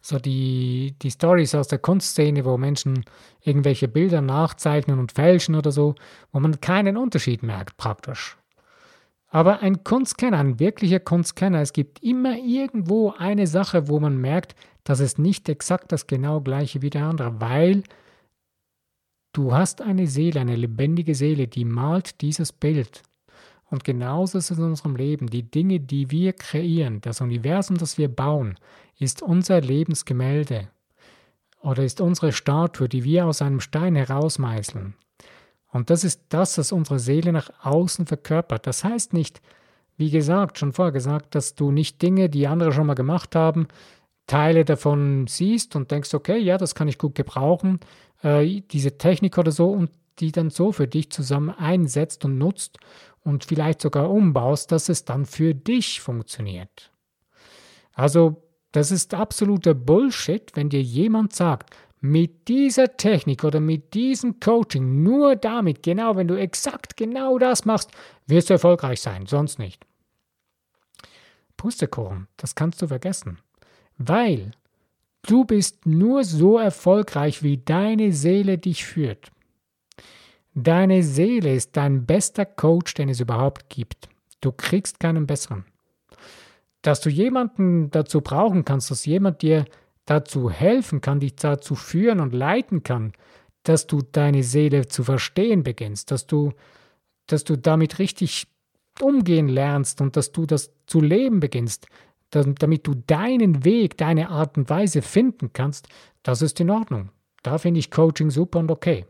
so 0.00 0.18
die, 0.18 0.96
die 1.00 1.10
Stories 1.10 1.54
aus 1.54 1.68
der 1.68 1.78
Kunstszene, 1.78 2.44
wo 2.44 2.56
Menschen 2.56 3.04
irgendwelche 3.42 3.86
Bilder 3.86 4.20
nachzeichnen 4.20 4.98
und 4.98 5.12
fälschen 5.12 5.54
oder 5.54 5.70
so, 5.70 5.94
wo 6.32 6.40
man 6.40 6.60
keinen 6.60 6.96
Unterschied 6.96 7.44
merkt 7.44 7.76
praktisch. 7.76 8.37
Aber 9.28 9.60
ein 9.60 9.84
Kunstkenner, 9.84 10.38
ein 10.38 10.58
wirklicher 10.58 11.00
Kunstkenner, 11.00 11.60
es 11.60 11.72
gibt 11.72 12.02
immer 12.02 12.38
irgendwo 12.38 13.10
eine 13.10 13.46
Sache, 13.46 13.88
wo 13.88 14.00
man 14.00 14.16
merkt, 14.18 14.54
dass 14.84 15.00
es 15.00 15.18
nicht 15.18 15.48
exakt 15.48 15.92
das 15.92 16.06
genau 16.06 16.40
gleiche 16.40 16.80
wie 16.80 16.90
der 16.90 17.04
andere, 17.04 17.40
weil 17.40 17.82
du 19.34 19.52
hast 19.52 19.82
eine 19.82 20.06
Seele, 20.06 20.40
eine 20.40 20.56
lebendige 20.56 21.14
Seele, 21.14 21.46
die 21.46 21.66
malt 21.66 22.22
dieses 22.22 22.52
Bild. 22.52 23.02
Und 23.70 23.84
genauso 23.84 24.38
ist 24.38 24.50
es 24.50 24.56
in 24.56 24.64
unserem 24.64 24.96
Leben. 24.96 25.26
Die 25.26 25.42
Dinge, 25.42 25.78
die 25.78 26.10
wir 26.10 26.32
kreieren, 26.32 27.02
das 27.02 27.20
Universum, 27.20 27.76
das 27.76 27.98
wir 27.98 28.08
bauen, 28.08 28.56
ist 28.98 29.20
unser 29.20 29.60
Lebensgemälde 29.60 30.68
oder 31.60 31.84
ist 31.84 32.00
unsere 32.00 32.32
Statue, 32.32 32.88
die 32.88 33.04
wir 33.04 33.26
aus 33.26 33.42
einem 33.42 33.60
Stein 33.60 33.94
herausmeißeln. 33.94 34.94
Und 35.70 35.90
das 35.90 36.04
ist 36.04 36.22
das, 36.30 36.58
was 36.58 36.72
unsere 36.72 36.98
Seele 36.98 37.32
nach 37.32 37.50
außen 37.62 38.06
verkörpert. 38.06 38.66
Das 38.66 38.84
heißt 38.84 39.12
nicht, 39.12 39.40
wie 39.96 40.10
gesagt, 40.10 40.58
schon 40.58 40.72
vorher 40.72 40.92
gesagt, 40.92 41.34
dass 41.34 41.54
du 41.54 41.70
nicht 41.70 42.00
Dinge, 42.00 42.30
die 42.30 42.46
andere 42.46 42.72
schon 42.72 42.86
mal 42.86 42.94
gemacht 42.94 43.34
haben, 43.34 43.68
Teile 44.26 44.64
davon 44.64 45.26
siehst 45.26 45.74
und 45.74 45.90
denkst, 45.90 46.14
okay, 46.14 46.38
ja, 46.38 46.56
das 46.58 46.74
kann 46.74 46.88
ich 46.88 46.98
gut 46.98 47.14
gebrauchen, 47.14 47.80
äh, 48.22 48.60
diese 48.70 48.96
Technik 48.96 49.38
oder 49.38 49.50
so, 49.50 49.70
und 49.70 49.90
die 50.20 50.32
dann 50.32 50.50
so 50.50 50.72
für 50.72 50.86
dich 50.86 51.10
zusammen 51.10 51.50
einsetzt 51.50 52.24
und 52.24 52.38
nutzt 52.38 52.78
und 53.22 53.44
vielleicht 53.44 53.80
sogar 53.80 54.10
umbaust, 54.10 54.70
dass 54.72 54.88
es 54.88 55.04
dann 55.04 55.26
für 55.26 55.54
dich 55.54 56.00
funktioniert. 56.00 56.92
Also, 57.92 58.42
das 58.72 58.90
ist 58.90 59.14
absoluter 59.14 59.74
Bullshit, 59.74 60.52
wenn 60.54 60.68
dir 60.68 60.82
jemand 60.82 61.34
sagt, 61.34 61.74
mit 62.00 62.48
dieser 62.48 62.96
Technik 62.96 63.44
oder 63.44 63.60
mit 63.60 63.94
diesem 63.94 64.40
Coaching, 64.40 65.02
nur 65.02 65.36
damit, 65.36 65.82
genau, 65.82 66.16
wenn 66.16 66.28
du 66.28 66.38
exakt 66.38 66.96
genau 66.96 67.38
das 67.38 67.64
machst, 67.64 67.90
wirst 68.26 68.50
du 68.50 68.54
erfolgreich 68.54 69.00
sein, 69.00 69.26
sonst 69.26 69.58
nicht. 69.58 69.84
Pustekuchen, 71.56 72.28
das 72.36 72.54
kannst 72.54 72.80
du 72.80 72.86
vergessen, 72.86 73.38
weil 73.96 74.52
du 75.22 75.44
bist 75.44 75.86
nur 75.86 76.22
so 76.24 76.58
erfolgreich, 76.58 77.42
wie 77.42 77.58
deine 77.58 78.12
Seele 78.12 78.58
dich 78.58 78.84
führt. 78.84 79.32
Deine 80.54 81.02
Seele 81.02 81.54
ist 81.54 81.76
dein 81.76 82.06
bester 82.06 82.44
Coach, 82.44 82.94
den 82.94 83.08
es 83.08 83.20
überhaupt 83.20 83.68
gibt. 83.68 84.08
Du 84.40 84.52
kriegst 84.52 85.00
keinen 85.00 85.26
besseren. 85.26 85.64
Dass 86.82 87.00
du 87.00 87.10
jemanden 87.10 87.90
dazu 87.90 88.20
brauchen 88.20 88.64
kannst, 88.64 88.90
dass 88.90 89.04
jemand 89.04 89.42
dir 89.42 89.66
dazu 90.08 90.50
helfen 90.50 91.02
kann, 91.02 91.20
dich 91.20 91.36
dazu 91.36 91.74
führen 91.74 92.20
und 92.20 92.32
leiten 92.32 92.82
kann, 92.82 93.12
dass 93.62 93.86
du 93.86 94.00
deine 94.00 94.42
Seele 94.42 94.88
zu 94.88 95.04
verstehen 95.04 95.62
beginnst, 95.62 96.10
dass 96.10 96.26
du, 96.26 96.52
dass 97.26 97.44
du 97.44 97.56
damit 97.56 97.98
richtig 97.98 98.46
umgehen 99.00 99.48
lernst 99.48 100.00
und 100.00 100.16
dass 100.16 100.32
du 100.32 100.46
das 100.46 100.72
zu 100.86 101.02
leben 101.02 101.40
beginnst, 101.40 101.86
damit 102.30 102.86
du 102.86 102.94
deinen 102.94 103.64
Weg, 103.64 103.98
deine 103.98 104.30
Art 104.30 104.56
und 104.56 104.70
Weise 104.70 105.02
finden 105.02 105.52
kannst, 105.52 105.88
das 106.22 106.40
ist 106.40 106.58
in 106.60 106.70
Ordnung. 106.70 107.10
Da 107.42 107.58
finde 107.58 107.80
ich 107.80 107.90
Coaching 107.90 108.30
super 108.30 108.60
und 108.60 108.70
okay. 108.70 109.04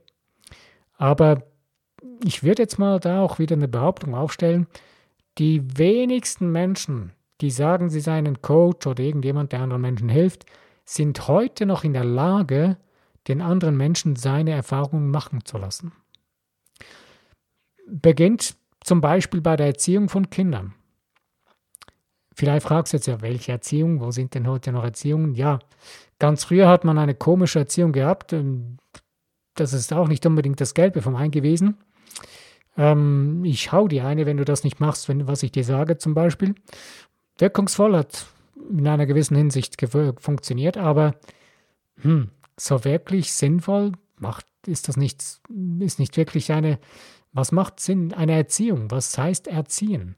Aber 0.94 1.44
ich 2.24 2.42
würde 2.42 2.62
jetzt 2.62 2.78
mal 2.78 2.98
da 2.98 3.22
auch 3.22 3.38
wieder 3.38 3.54
eine 3.54 3.68
Behauptung 3.68 4.16
aufstellen, 4.16 4.66
die 5.38 5.62
wenigsten 5.78 6.50
Menschen, 6.50 7.12
die 7.40 7.52
sagen, 7.52 7.88
sie 7.88 8.00
seien 8.00 8.26
ein 8.26 8.42
Coach 8.42 8.87
oder 8.88 9.02
irgendjemand, 9.02 9.52
der 9.52 9.61
anderen 9.61 9.82
Menschen 9.82 10.08
hilft, 10.08 10.44
sind 10.88 11.29
heute 11.29 11.66
noch 11.66 11.85
in 11.85 11.92
der 11.92 12.05
Lage, 12.05 12.79
den 13.29 13.42
anderen 13.42 13.77
Menschen 13.77 14.16
seine 14.16 14.53
Erfahrungen 14.53 15.11
machen 15.11 15.44
zu 15.44 15.59
lassen. 15.59 15.92
Beginnt 17.87 18.57
zum 18.81 19.03
Beispiel 19.03 19.42
bei 19.42 19.57
der 19.57 19.66
Erziehung 19.66 20.09
von 20.09 20.31
Kindern. 20.31 20.74
Vielleicht 22.35 22.66
fragst 22.66 22.92
du 22.92 22.96
jetzt 22.96 23.07
ja, 23.07 23.20
welche 23.20 23.53
Erziehung? 23.53 24.01
Wo 24.01 24.12
sind 24.12 24.35
denn 24.35 24.46
heute 24.46 24.72
noch 24.72 24.83
Erziehungen? 24.83 25.35
Ja, 25.35 25.59
ganz 26.18 26.44
früher 26.44 26.68
hat 26.68 26.85
man 26.85 26.96
eine 26.96 27.14
komische 27.14 27.59
Erziehung 27.59 27.92
gehabt. 27.92 28.35
Das 29.55 29.72
ist 29.74 29.92
auch 29.92 30.09
nicht 30.09 30.24
unbedingt 30.24 30.61
das 30.61 30.72
Gelbe 30.72 31.03
vom 31.03 31.16
Ei 31.16 31.29
gewesen. 31.29 31.77
Ähm, 32.79 33.44
ich 33.44 33.72
hau 33.72 33.88
dir 33.88 34.07
eine, 34.07 34.24
wenn 34.24 34.38
du 34.38 34.44
das 34.44 34.64
nicht 34.64 34.81
machst, 34.81 35.09
wenn, 35.09 35.27
was 35.27 35.42
ich 35.42 35.53
dir 35.53 35.64
sage 35.64 35.98
zum 35.98 36.14
Beispiel. 36.14 36.55
Wirkungsvoll 37.38 37.96
hat 37.96 38.27
in 38.71 38.87
einer 38.87 39.07
gewissen 39.07 39.37
Hinsicht 39.37 39.77
funktioniert, 40.18 40.77
aber 40.77 41.14
hm, 41.97 42.31
so 42.57 42.85
wirklich 42.85 43.33
sinnvoll 43.33 43.92
macht, 44.16 44.47
ist 44.66 44.88
das 44.88 44.97
nicht, 44.97 45.23
ist 45.81 45.99
nicht 45.99 46.16
wirklich 46.16 46.53
eine, 46.53 46.79
was 47.33 47.53
macht 47.53 47.81
Sinn, 47.81 48.12
eine 48.12 48.33
Erziehung? 48.33 48.90
Was 48.90 49.16
heißt 49.16 49.47
erziehen? 49.49 50.16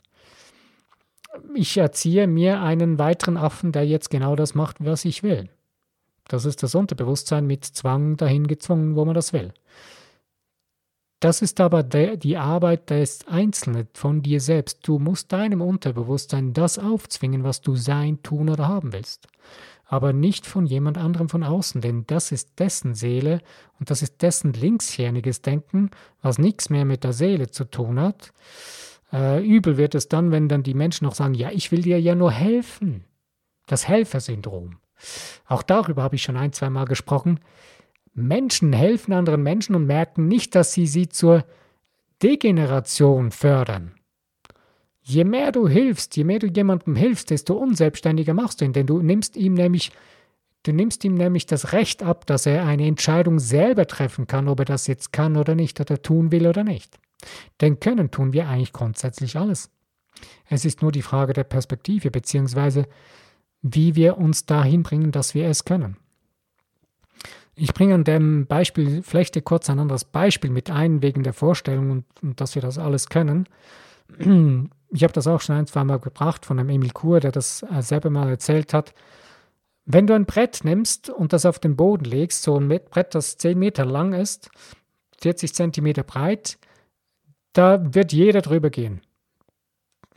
Ich 1.54 1.76
erziehe 1.76 2.26
mir 2.26 2.60
einen 2.60 2.98
weiteren 2.98 3.36
Affen, 3.36 3.72
der 3.72 3.86
jetzt 3.86 4.10
genau 4.10 4.36
das 4.36 4.54
macht, 4.54 4.76
was 4.80 5.04
ich 5.04 5.22
will. 5.22 5.48
Das 6.28 6.44
ist 6.44 6.62
das 6.62 6.74
Unterbewusstsein 6.74 7.46
mit 7.46 7.64
Zwang 7.64 8.16
dahin 8.16 8.46
gezwungen, 8.46 8.96
wo 8.96 9.04
man 9.04 9.14
das 9.14 9.32
will. 9.32 9.52
Das 11.20 11.42
ist 11.42 11.60
aber 11.60 11.82
der, 11.82 12.16
die 12.16 12.38
Arbeit 12.38 12.88
des 12.88 13.28
Einzelnen 13.28 13.88
von 13.92 14.22
dir 14.22 14.40
selbst. 14.40 14.88
Du 14.88 14.98
musst 14.98 15.32
deinem 15.32 15.60
Unterbewusstsein 15.60 16.54
das 16.54 16.78
aufzwingen, 16.78 17.44
was 17.44 17.60
du 17.60 17.76
sein, 17.76 18.22
tun 18.22 18.48
oder 18.48 18.68
haben 18.68 18.94
willst. 18.94 19.28
Aber 19.84 20.14
nicht 20.14 20.46
von 20.46 20.64
jemand 20.64 20.96
anderem 20.96 21.28
von 21.28 21.42
außen, 21.42 21.82
denn 21.82 22.06
das 22.06 22.32
ist 22.32 22.58
dessen 22.58 22.94
Seele 22.94 23.42
und 23.78 23.90
das 23.90 24.00
ist 24.00 24.22
dessen 24.22 24.54
linkshirniges 24.54 25.42
Denken, 25.42 25.90
was 26.22 26.38
nichts 26.38 26.70
mehr 26.70 26.86
mit 26.86 27.04
der 27.04 27.12
Seele 27.12 27.50
zu 27.50 27.64
tun 27.64 28.00
hat. 28.00 28.32
Äh, 29.12 29.44
übel 29.44 29.76
wird 29.76 29.94
es 29.94 30.08
dann, 30.08 30.30
wenn 30.30 30.48
dann 30.48 30.62
die 30.62 30.74
Menschen 30.74 31.04
noch 31.04 31.14
sagen, 31.14 31.34
ja, 31.34 31.50
ich 31.50 31.70
will 31.70 31.82
dir 31.82 32.00
ja 32.00 32.14
nur 32.14 32.30
helfen. 32.32 33.04
Das 33.66 33.86
Helfersyndrom. 33.86 34.78
Auch 35.46 35.62
darüber 35.62 36.02
habe 36.02 36.16
ich 36.16 36.22
schon 36.22 36.36
ein, 36.36 36.52
zwei 36.52 36.70
Mal 36.70 36.86
gesprochen. 36.86 37.40
Menschen 38.12 38.72
helfen 38.72 39.12
anderen 39.12 39.42
Menschen 39.42 39.74
und 39.74 39.86
merken 39.86 40.28
nicht, 40.28 40.54
dass 40.54 40.72
sie 40.72 40.86
sie 40.86 41.08
zur 41.08 41.44
Degeneration 42.22 43.30
fördern. 43.30 43.94
Je 45.02 45.24
mehr 45.24 45.52
du 45.52 45.66
hilfst, 45.68 46.16
je 46.16 46.24
mehr 46.24 46.38
du 46.38 46.46
jemandem 46.46 46.94
hilfst, 46.94 47.30
desto 47.30 47.54
unselbstständiger 47.54 48.34
machst 48.34 48.60
du 48.60 48.64
ihn, 48.64 48.72
denn 48.72 48.86
du 48.86 49.00
nimmst 49.00 49.36
ihm 49.36 49.54
nämlich 49.54 49.92
Du 50.62 50.72
nimmst 50.72 51.04
ihm 51.04 51.14
nämlich 51.14 51.46
das 51.46 51.72
Recht 51.72 52.02
ab, 52.02 52.26
dass 52.26 52.44
er 52.44 52.66
eine 52.66 52.86
Entscheidung 52.86 53.38
selber 53.38 53.86
treffen 53.86 54.26
kann, 54.26 54.46
ob 54.46 54.58
er 54.58 54.66
das 54.66 54.86
jetzt 54.86 55.12
kann 55.12 55.38
oder 55.38 55.54
nicht, 55.54 55.80
oder 55.80 56.02
tun 56.02 56.32
will 56.32 56.46
oder 56.46 56.64
nicht. 56.64 56.98
Denn 57.62 57.80
können 57.80 58.10
tun 58.10 58.34
wir 58.34 58.46
eigentlich 58.46 58.74
grundsätzlich 58.74 59.36
alles. 59.36 59.70
Es 60.50 60.66
ist 60.66 60.82
nur 60.82 60.92
die 60.92 61.02
Frage 61.02 61.32
der 61.32 61.44
Perspektive, 61.44 62.10
beziehungsweise 62.10 62.86
wie 63.62 63.94
wir 63.94 64.18
uns 64.18 64.44
dahin 64.44 64.82
bringen, 64.82 65.12
dass 65.12 65.34
wir 65.34 65.46
es 65.46 65.64
können. 65.64 65.96
Ich 67.54 67.74
bringe 67.74 67.94
an 67.94 68.04
dem 68.04 68.46
Beispiel 68.46 69.02
Flechte 69.02 69.42
kurz 69.42 69.68
ein 69.68 69.78
anderes 69.78 70.04
Beispiel 70.04 70.50
mit 70.50 70.70
ein, 70.70 71.02
wegen 71.02 71.22
der 71.22 71.32
Vorstellung 71.32 71.90
und, 71.90 72.04
und 72.22 72.40
dass 72.40 72.54
wir 72.54 72.62
das 72.62 72.78
alles 72.78 73.08
können. 73.08 73.48
Ich 74.92 75.04
habe 75.04 75.12
das 75.12 75.28
auch 75.28 75.40
schon 75.40 75.54
ein, 75.54 75.68
zwei 75.68 75.84
Mal 75.84 76.00
gebracht 76.00 76.44
von 76.44 76.58
einem 76.58 76.68
Emil 76.68 76.90
Kur, 76.90 77.20
der 77.20 77.30
das 77.30 77.62
äh, 77.62 77.80
selber 77.80 78.10
mal 78.10 78.28
erzählt 78.28 78.74
hat. 78.74 78.92
Wenn 79.84 80.08
du 80.08 80.14
ein 80.14 80.26
Brett 80.26 80.64
nimmst 80.64 81.10
und 81.10 81.32
das 81.32 81.46
auf 81.46 81.60
den 81.60 81.76
Boden 81.76 82.04
legst, 82.04 82.42
so 82.42 82.56
ein 82.56 82.66
Brett, 82.68 83.14
das 83.14 83.38
10 83.38 83.56
Meter 83.56 83.84
lang 83.84 84.12
ist, 84.14 84.50
40 85.20 85.54
Zentimeter 85.54 86.02
breit, 86.02 86.58
da 87.52 87.94
wird 87.94 88.12
jeder 88.12 88.42
drüber 88.42 88.70
gehen. 88.70 89.00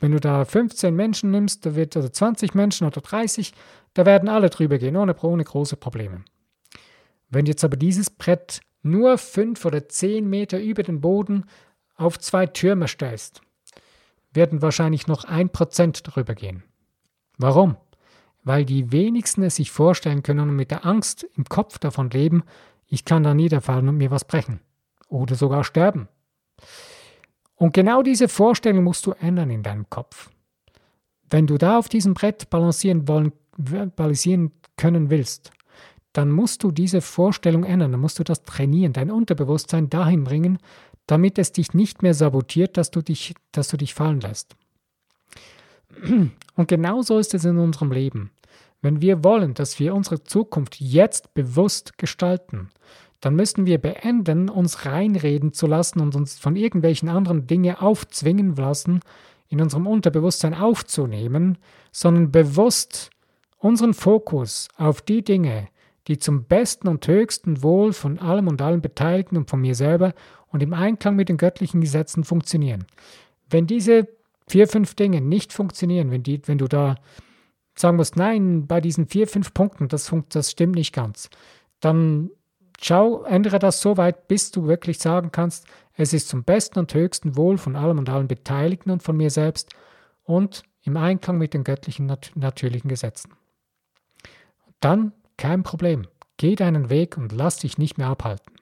Wenn 0.00 0.12
du 0.12 0.20
da 0.20 0.44
15 0.44 0.94
Menschen 0.94 1.30
nimmst, 1.30 1.64
da 1.66 1.76
wird, 1.76 1.96
oder 1.96 2.12
20 2.12 2.54
Menschen 2.54 2.86
oder 2.86 3.00
30, 3.00 3.54
da 3.94 4.04
werden 4.04 4.28
alle 4.28 4.50
drüber 4.50 4.78
gehen, 4.78 4.96
ohne, 4.96 5.16
ohne 5.22 5.44
große 5.44 5.76
Probleme. 5.76 6.24
Wenn 7.34 7.46
jetzt 7.46 7.64
aber 7.64 7.76
dieses 7.76 8.10
Brett 8.10 8.60
nur 8.82 9.18
5 9.18 9.64
oder 9.64 9.88
10 9.88 10.28
Meter 10.28 10.60
über 10.60 10.84
den 10.84 11.00
Boden 11.00 11.46
auf 11.96 12.18
zwei 12.18 12.46
Türme 12.46 12.86
stellst, 12.86 13.40
werden 14.32 14.62
wahrscheinlich 14.62 15.06
noch 15.08 15.24
1% 15.24 16.04
drüber 16.04 16.34
gehen. 16.34 16.62
Warum? 17.36 17.76
Weil 18.44 18.64
die 18.64 18.92
wenigsten 18.92 19.42
es 19.42 19.56
sich 19.56 19.72
vorstellen 19.72 20.22
können 20.22 20.50
und 20.50 20.56
mit 20.56 20.70
der 20.70 20.86
Angst 20.86 21.26
im 21.36 21.44
Kopf 21.44 21.78
davon 21.78 22.10
leben, 22.10 22.44
ich 22.86 23.04
kann 23.04 23.24
da 23.24 23.34
niederfallen 23.34 23.88
und 23.88 23.96
mir 23.96 24.12
was 24.12 24.24
brechen 24.24 24.60
oder 25.08 25.34
sogar 25.34 25.64
sterben. 25.64 26.08
Und 27.56 27.74
genau 27.74 28.02
diese 28.02 28.28
Vorstellung 28.28 28.84
musst 28.84 29.06
du 29.06 29.12
ändern 29.12 29.50
in 29.50 29.62
deinem 29.62 29.88
Kopf. 29.90 30.30
Wenn 31.30 31.46
du 31.46 31.58
da 31.58 31.78
auf 31.78 31.88
diesem 31.88 32.14
Brett 32.14 32.50
balancieren, 32.50 33.08
wollen, 33.08 33.32
balancieren 33.96 34.52
können 34.76 35.10
willst, 35.10 35.50
dann 36.14 36.30
musst 36.30 36.62
du 36.62 36.70
diese 36.70 37.00
Vorstellung 37.00 37.64
ändern, 37.64 37.92
dann 37.92 38.00
musst 38.00 38.18
du 38.18 38.24
das 38.24 38.44
trainieren, 38.44 38.92
dein 38.92 39.10
Unterbewusstsein 39.10 39.90
dahin 39.90 40.24
bringen, 40.24 40.58
damit 41.06 41.38
es 41.38 41.52
dich 41.52 41.74
nicht 41.74 42.02
mehr 42.02 42.14
sabotiert, 42.14 42.76
dass 42.76 42.90
du 42.90 43.02
dich, 43.02 43.34
dass 43.52 43.68
du 43.68 43.76
dich 43.76 43.92
fallen 43.94 44.20
lässt. 44.20 44.56
Und 46.56 46.68
genauso 46.68 47.18
ist 47.18 47.34
es 47.34 47.44
in 47.44 47.58
unserem 47.58 47.92
Leben. 47.92 48.30
Wenn 48.80 49.02
wir 49.02 49.24
wollen, 49.24 49.54
dass 49.54 49.78
wir 49.80 49.94
unsere 49.94 50.22
Zukunft 50.22 50.80
jetzt 50.80 51.34
bewusst 51.34 51.98
gestalten, 51.98 52.70
dann 53.20 53.34
müssen 53.34 53.66
wir 53.66 53.78
beenden, 53.78 54.48
uns 54.48 54.86
reinreden 54.86 55.52
zu 55.52 55.66
lassen 55.66 56.00
und 56.00 56.14
uns 56.14 56.38
von 56.38 56.54
irgendwelchen 56.54 57.08
anderen 57.08 57.46
Dingen 57.46 57.74
aufzwingen 57.74 58.54
lassen, 58.54 59.00
in 59.48 59.60
unserem 59.60 59.86
Unterbewusstsein 59.86 60.54
aufzunehmen, 60.54 61.58
sondern 61.90 62.30
bewusst 62.30 63.10
unseren 63.58 63.94
Fokus 63.94 64.68
auf 64.76 65.00
die 65.00 65.24
Dinge, 65.24 65.68
die 66.08 66.18
zum 66.18 66.44
besten 66.44 66.88
und 66.88 67.06
höchsten 67.06 67.62
Wohl 67.62 67.92
von 67.92 68.18
allem 68.18 68.48
und 68.48 68.60
allen 68.60 68.82
Beteiligten 68.82 69.36
und 69.36 69.48
von 69.48 69.60
mir 69.60 69.74
selber 69.74 70.14
und 70.48 70.62
im 70.62 70.74
Einklang 70.74 71.16
mit 71.16 71.28
den 71.28 71.36
göttlichen 71.36 71.80
Gesetzen 71.80 72.24
funktionieren. 72.24 72.84
Wenn 73.48 73.66
diese 73.66 74.08
vier, 74.46 74.68
fünf 74.68 74.94
Dinge 74.94 75.20
nicht 75.20 75.52
funktionieren, 75.52 76.10
wenn, 76.10 76.22
die, 76.22 76.46
wenn 76.46 76.58
du 76.58 76.68
da 76.68 76.96
sagen 77.74 77.96
musst, 77.96 78.16
nein, 78.16 78.66
bei 78.66 78.80
diesen 78.80 79.06
vier, 79.06 79.26
fünf 79.26 79.54
Punkten, 79.54 79.88
das, 79.88 80.12
das 80.28 80.50
stimmt 80.50 80.74
nicht 80.74 80.92
ganz, 80.92 81.30
dann 81.80 82.30
Schau, 82.80 83.22
ändere 83.22 83.58
das 83.58 83.80
so 83.80 83.96
weit, 83.96 84.28
bis 84.28 84.50
du 84.50 84.66
wirklich 84.66 84.98
sagen 84.98 85.32
kannst, 85.32 85.66
es 85.94 86.12
ist 86.12 86.28
zum 86.28 86.44
besten 86.44 86.78
und 86.80 86.92
höchsten 86.92 87.36
Wohl 87.36 87.56
von 87.56 87.76
allem 87.76 87.98
und 87.98 88.08
allen 88.08 88.28
Beteiligten 88.28 88.90
und 88.90 89.02
von 89.02 89.16
mir 89.16 89.30
selbst 89.30 89.74
und 90.24 90.64
im 90.82 90.96
Einklang 90.96 91.38
mit 91.38 91.54
den 91.54 91.64
göttlichen 91.64 92.06
nat 92.06 92.32
natürlichen 92.34 92.88
Gesetzen. 92.88 93.32
Dann 94.80 95.12
kein 95.36 95.62
Problem. 95.62 96.06
Geh 96.36 96.56
deinen 96.56 96.90
Weg 96.90 97.16
und 97.16 97.32
lass 97.32 97.58
dich 97.58 97.78
nicht 97.78 97.98
mehr 97.98 98.08
abhalten. 98.08 98.52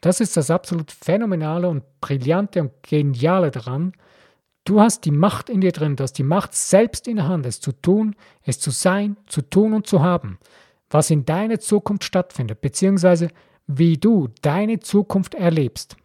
Das 0.00 0.20
ist 0.20 0.36
das 0.36 0.50
absolut 0.50 0.92
phänomenale 0.92 1.68
und 1.68 1.82
brillante 2.00 2.60
und 2.60 2.82
geniale 2.82 3.50
daran. 3.50 3.92
Du 4.64 4.80
hast 4.80 5.04
die 5.04 5.10
Macht 5.10 5.48
in 5.48 5.60
dir 5.60 5.72
drin, 5.72 5.96
du 5.96 6.04
hast 6.04 6.14
die 6.14 6.22
Macht 6.22 6.54
selbst 6.54 7.08
in 7.08 7.16
der 7.16 7.28
Hand, 7.28 7.46
es 7.46 7.60
zu 7.60 7.72
tun, 7.72 8.14
es 8.42 8.60
zu 8.60 8.70
sein, 8.70 9.16
zu 9.26 9.42
tun 9.42 9.72
und 9.72 9.86
zu 9.86 10.02
haben 10.02 10.38
was 10.90 11.10
in 11.10 11.24
deiner 11.24 11.58
Zukunft 11.58 12.04
stattfindet, 12.04 12.60
beziehungsweise 12.60 13.28
wie 13.66 13.96
du 13.96 14.28
deine 14.42 14.80
Zukunft 14.80 15.34
erlebst. 15.34 15.96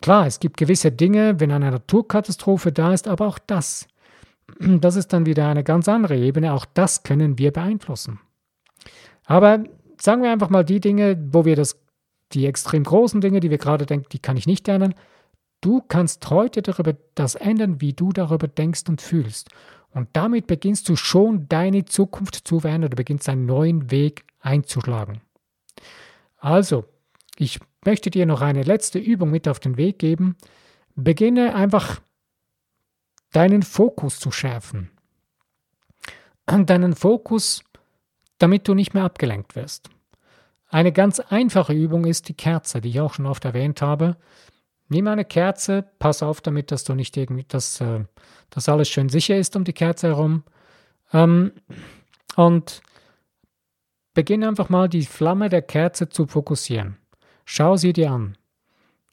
Klar, 0.00 0.26
es 0.26 0.40
gibt 0.40 0.56
gewisse 0.56 0.92
Dinge, 0.92 1.40
wenn 1.40 1.52
eine 1.52 1.70
Naturkatastrophe 1.70 2.72
da 2.72 2.92
ist, 2.92 3.08
aber 3.08 3.26
auch 3.26 3.38
das, 3.38 3.86
das 4.58 4.96
ist 4.96 5.12
dann 5.12 5.26
wieder 5.26 5.48
eine 5.48 5.64
ganz 5.64 5.88
andere 5.88 6.16
Ebene, 6.16 6.52
auch 6.52 6.64
das 6.64 7.02
können 7.02 7.38
wir 7.38 7.52
beeinflussen. 7.52 8.20
Aber 9.26 9.64
sagen 10.00 10.22
wir 10.22 10.30
einfach 10.30 10.50
mal 10.50 10.64
die 10.64 10.80
Dinge, 10.80 11.18
wo 11.32 11.44
wir 11.44 11.56
das, 11.56 11.78
die 12.32 12.46
extrem 12.46 12.84
großen 12.84 13.20
Dinge, 13.20 13.40
die 13.40 13.50
wir 13.50 13.58
gerade 13.58 13.86
denken, 13.86 14.08
die 14.12 14.18
kann 14.18 14.36
ich 14.36 14.46
nicht 14.46 14.66
ändern. 14.68 14.94
Du 15.60 15.82
kannst 15.86 16.30
heute 16.30 16.62
darüber 16.62 16.96
das 17.14 17.34
ändern, 17.34 17.80
wie 17.80 17.92
du 17.92 18.12
darüber 18.12 18.48
denkst 18.48 18.84
und 18.88 19.02
fühlst. 19.02 19.50
Und 19.90 20.08
damit 20.12 20.46
beginnst 20.46 20.88
du 20.88 20.96
schon 20.96 21.48
deine 21.48 21.84
Zukunft 21.86 22.46
zu 22.46 22.60
verändern, 22.60 22.90
du 22.90 22.96
beginnst 22.96 23.28
einen 23.28 23.46
neuen 23.46 23.90
Weg 23.90 24.24
einzuschlagen. 24.40 25.22
Also, 26.38 26.84
ich 27.38 27.58
möchte 27.84 28.10
dir 28.10 28.26
noch 28.26 28.42
eine 28.42 28.62
letzte 28.62 28.98
Übung 28.98 29.30
mit 29.30 29.48
auf 29.48 29.58
den 29.58 29.76
Weg 29.76 29.98
geben. 29.98 30.36
Beginne 30.94 31.54
einfach 31.54 32.00
deinen 33.32 33.62
Fokus 33.62 34.18
zu 34.18 34.30
schärfen. 34.30 34.90
Deinen 36.46 36.94
Fokus, 36.94 37.64
damit 38.38 38.68
du 38.68 38.74
nicht 38.74 38.94
mehr 38.94 39.04
abgelenkt 39.04 39.56
wirst. 39.56 39.90
Eine 40.68 40.92
ganz 40.92 41.20
einfache 41.20 41.72
Übung 41.72 42.04
ist 42.04 42.28
die 42.28 42.34
Kerze, 42.34 42.80
die 42.80 42.90
ich 42.90 43.00
auch 43.00 43.14
schon 43.14 43.26
oft 43.26 43.44
erwähnt 43.44 43.82
habe. 43.82 44.16
Nimm 44.88 45.06
eine 45.08 45.24
Kerze, 45.24 45.84
pass 45.98 46.22
auf 46.22 46.40
damit, 46.40 46.70
dass 46.70 46.84
du 46.84 46.94
nicht 46.94 47.16
irgendwie, 47.16 47.44
dass, 47.48 47.80
äh, 47.80 48.04
dass 48.50 48.68
alles 48.68 48.88
schön 48.88 49.08
sicher 49.08 49.36
ist 49.36 49.56
um 49.56 49.64
die 49.64 49.72
Kerze 49.72 50.08
herum. 50.08 50.44
Ähm, 51.12 51.52
und 52.36 52.82
beginne 54.14 54.48
einfach 54.48 54.68
mal 54.68 54.88
die 54.88 55.04
Flamme 55.04 55.48
der 55.48 55.62
Kerze 55.62 56.08
zu 56.08 56.26
fokussieren. 56.26 56.96
Schau 57.44 57.76
sie 57.76 57.92
dir 57.92 58.10
an. 58.10 58.36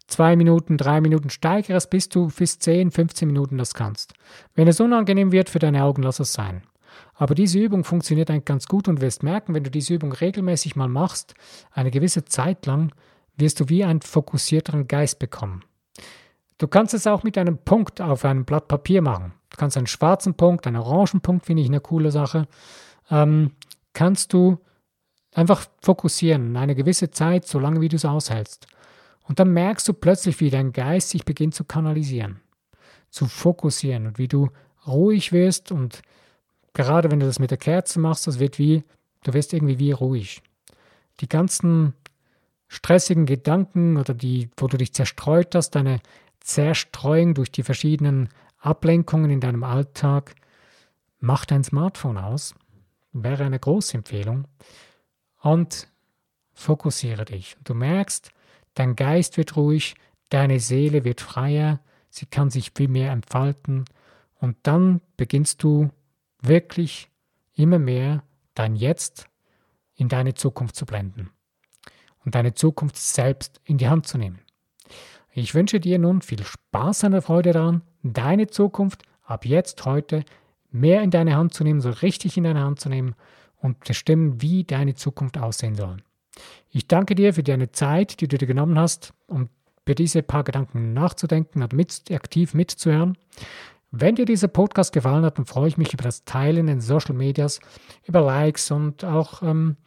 Zwei 0.07 0.35
Minuten, 0.35 0.77
drei 0.77 1.01
Minuten, 1.01 1.29
steigere 1.29 1.77
es, 1.77 1.87
bis 1.87 2.09
du 2.09 2.27
bis 2.27 2.59
10, 2.59 2.91
15 2.91 3.27
Minuten 3.27 3.57
das 3.57 3.73
kannst. 3.73 4.13
Wenn 4.53 4.67
es 4.67 4.79
unangenehm 4.79 5.31
wird 5.31 5.49
für 5.49 5.59
deine 5.59 5.83
Augen, 5.83 6.03
lass 6.03 6.19
es 6.19 6.33
sein. 6.33 6.63
Aber 7.15 7.35
diese 7.35 7.59
Übung 7.59 7.83
funktioniert 7.83 8.29
eigentlich 8.29 8.45
ganz 8.45 8.67
gut 8.67 8.87
und 8.87 9.01
wirst 9.01 9.23
merken, 9.23 9.53
wenn 9.53 9.63
du 9.63 9.71
diese 9.71 9.93
Übung 9.93 10.11
regelmäßig 10.11 10.75
mal 10.75 10.87
machst, 10.87 11.35
eine 11.71 11.91
gewisse 11.91 12.25
Zeit 12.25 12.65
lang, 12.65 12.91
wirst 13.35 13.59
du 13.59 13.69
wie 13.69 13.83
einen 13.83 14.01
fokussierteren 14.01 14.87
Geist 14.87 15.19
bekommen. 15.19 15.63
Du 16.57 16.67
kannst 16.67 16.93
es 16.93 17.07
auch 17.07 17.23
mit 17.23 17.37
einem 17.37 17.57
Punkt 17.57 17.99
auf 18.01 18.25
einem 18.25 18.45
Blatt 18.45 18.67
Papier 18.67 19.01
machen. 19.01 19.33
Du 19.49 19.57
kannst 19.57 19.77
einen 19.77 19.87
schwarzen 19.87 20.33
Punkt, 20.35 20.65
einen 20.65 20.77
orangen 20.77 21.21
Punkt, 21.21 21.45
finde 21.45 21.61
ich 21.61 21.67
eine 21.67 21.81
coole 21.81 22.11
Sache. 22.11 22.47
Ähm, 23.09 23.51
kannst 23.93 24.33
du 24.33 24.59
einfach 25.33 25.65
fokussieren, 25.81 26.55
eine 26.55 26.75
gewisse 26.75 27.11
Zeit, 27.11 27.47
so 27.47 27.59
lange 27.59 27.81
wie 27.81 27.89
du 27.89 27.95
es 27.95 28.05
aushältst. 28.05 28.67
Und 29.27 29.39
dann 29.39 29.53
merkst 29.53 29.87
du 29.87 29.93
plötzlich, 29.93 30.39
wie 30.39 30.49
dein 30.49 30.73
Geist 30.73 31.09
sich 31.09 31.25
beginnt 31.25 31.55
zu 31.55 31.63
kanalisieren, 31.63 32.41
zu 33.09 33.25
fokussieren 33.25 34.07
und 34.07 34.17
wie 34.17 34.27
du 34.27 34.49
ruhig 34.85 35.31
wirst 35.31 35.71
und 35.71 36.01
gerade 36.73 37.11
wenn 37.11 37.19
du 37.19 37.25
das 37.25 37.39
mit 37.39 37.51
der 37.51 37.57
Kerze 37.57 37.99
machst, 37.99 38.27
das 38.27 38.39
wird 38.39 38.59
wie, 38.59 38.83
du 39.23 39.33
wirst 39.33 39.53
irgendwie 39.53 39.79
wie 39.79 39.91
ruhig. 39.91 40.41
Die 41.19 41.29
ganzen 41.29 41.93
stressigen 42.67 43.25
Gedanken 43.25 43.97
oder 43.97 44.13
die, 44.13 44.49
wo 44.57 44.67
du 44.67 44.77
dich 44.77 44.93
zerstreut 44.93 45.53
hast, 45.55 45.71
deine 45.71 45.99
Zerstreuung 46.39 47.35
durch 47.35 47.51
die 47.51 47.63
verschiedenen 47.63 48.29
Ablenkungen 48.59 49.29
in 49.29 49.39
deinem 49.39 49.63
Alltag, 49.63 50.35
mach 51.19 51.45
dein 51.45 51.63
Smartphone 51.63 52.17
aus, 52.17 52.55
wäre 53.11 53.45
eine 53.45 53.59
große 53.59 53.97
Empfehlung 53.97 54.47
und 55.41 55.87
fokussiere 56.53 57.25
dich. 57.25 57.57
Du 57.63 57.73
merkst, 57.73 58.31
dein 58.73 58.95
Geist 58.95 59.37
wird 59.37 59.55
ruhig, 59.55 59.95
deine 60.29 60.59
Seele 60.59 61.03
wird 61.03 61.21
freier, 61.21 61.79
sie 62.09 62.25
kann 62.25 62.49
sich 62.49 62.71
viel 62.75 62.87
mehr 62.87 63.11
entfalten 63.11 63.85
und 64.39 64.57
dann 64.63 65.01
beginnst 65.15 65.61
du 65.63 65.91
wirklich 66.43 67.09
immer 67.55 67.79
mehr 67.79 68.23
dein 68.53 68.75
Jetzt 68.75 69.27
in 69.95 70.09
deine 70.09 70.33
Zukunft 70.33 70.75
zu 70.75 70.85
blenden 70.85 71.29
und 72.25 72.35
deine 72.35 72.53
Zukunft 72.53 72.97
selbst 72.97 73.61
in 73.63 73.77
die 73.77 73.87
Hand 73.87 74.07
zu 74.07 74.17
nehmen. 74.17 74.39
Ich 75.31 75.55
wünsche 75.55 75.79
dir 75.79 75.97
nun 75.97 76.21
viel 76.21 76.43
Spaß 76.43 77.05
und 77.05 77.21
Freude 77.21 77.53
daran, 77.53 77.81
deine 78.03 78.47
Zukunft 78.47 79.03
ab 79.23 79.45
jetzt 79.45 79.83
heute 79.85 80.23
mehr 80.71 81.01
in 81.01 81.11
deine 81.11 81.35
Hand 81.35 81.53
zu 81.53 81.63
nehmen, 81.63 81.81
so 81.81 81.89
richtig 81.89 82.37
in 82.37 82.43
deine 82.43 82.61
Hand 82.61 82.79
zu 82.79 82.89
nehmen 82.89 83.15
und 83.57 83.79
bestimmen, 83.79 84.41
wie 84.41 84.63
deine 84.63 84.95
Zukunft 84.95 85.37
aussehen 85.37 85.75
soll. 85.75 85.97
Ich 86.69 86.87
danke 86.87 87.15
dir 87.15 87.33
für 87.33 87.43
deine 87.43 87.71
Zeit, 87.71 88.19
die 88.21 88.27
du 88.27 88.37
dir 88.37 88.47
genommen 88.47 88.77
hast, 88.77 89.13
um 89.27 89.49
über 89.85 89.95
diese 89.95 90.23
paar 90.23 90.43
Gedanken 90.43 90.93
nachzudenken 90.93 91.61
und 91.61 91.73
mit, 91.73 92.09
aktiv 92.11 92.53
mitzuhören. 92.53 93.17
Wenn 93.95 94.15
dir 94.15 94.25
dieser 94.25 94.47
Podcast 94.47 94.91
gefallen 94.91 95.23
hat, 95.23 95.37
dann 95.37 95.45
freue 95.45 95.67
ich 95.67 95.77
mich 95.77 95.93
über 95.93 96.03
das 96.03 96.25
Teilen 96.25 96.67
in 96.67 96.81
Social 96.81 97.13
Medias, 97.13 97.59
über 98.07 98.21
Likes 98.21 98.71
und 98.71 99.05
auch 99.05 99.43
ähm, 99.43 99.77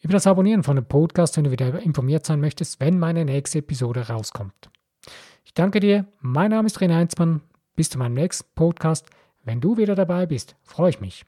über 0.00 0.14
das 0.14 0.26
Abonnieren 0.26 0.62
von 0.62 0.76
dem 0.76 0.86
Podcast, 0.86 1.36
wenn 1.36 1.44
du 1.44 1.50
wieder 1.50 1.78
informiert 1.80 2.24
sein 2.24 2.40
möchtest, 2.40 2.80
wenn 2.80 2.98
meine 2.98 3.26
nächste 3.26 3.58
Episode 3.58 4.08
rauskommt. 4.08 4.70
Ich 5.44 5.52
danke 5.52 5.80
dir. 5.80 6.06
Mein 6.22 6.50
Name 6.50 6.64
ist 6.64 6.78
René 6.78 6.94
Heinzmann. 6.94 7.42
Bis 7.74 7.90
zu 7.90 7.98
meinem 7.98 8.14
nächsten 8.14 8.46
Podcast. 8.54 9.04
Wenn 9.44 9.60
du 9.60 9.76
wieder 9.76 9.94
dabei 9.94 10.24
bist, 10.24 10.56
freue 10.62 10.88
ich 10.88 11.02
mich. 11.02 11.26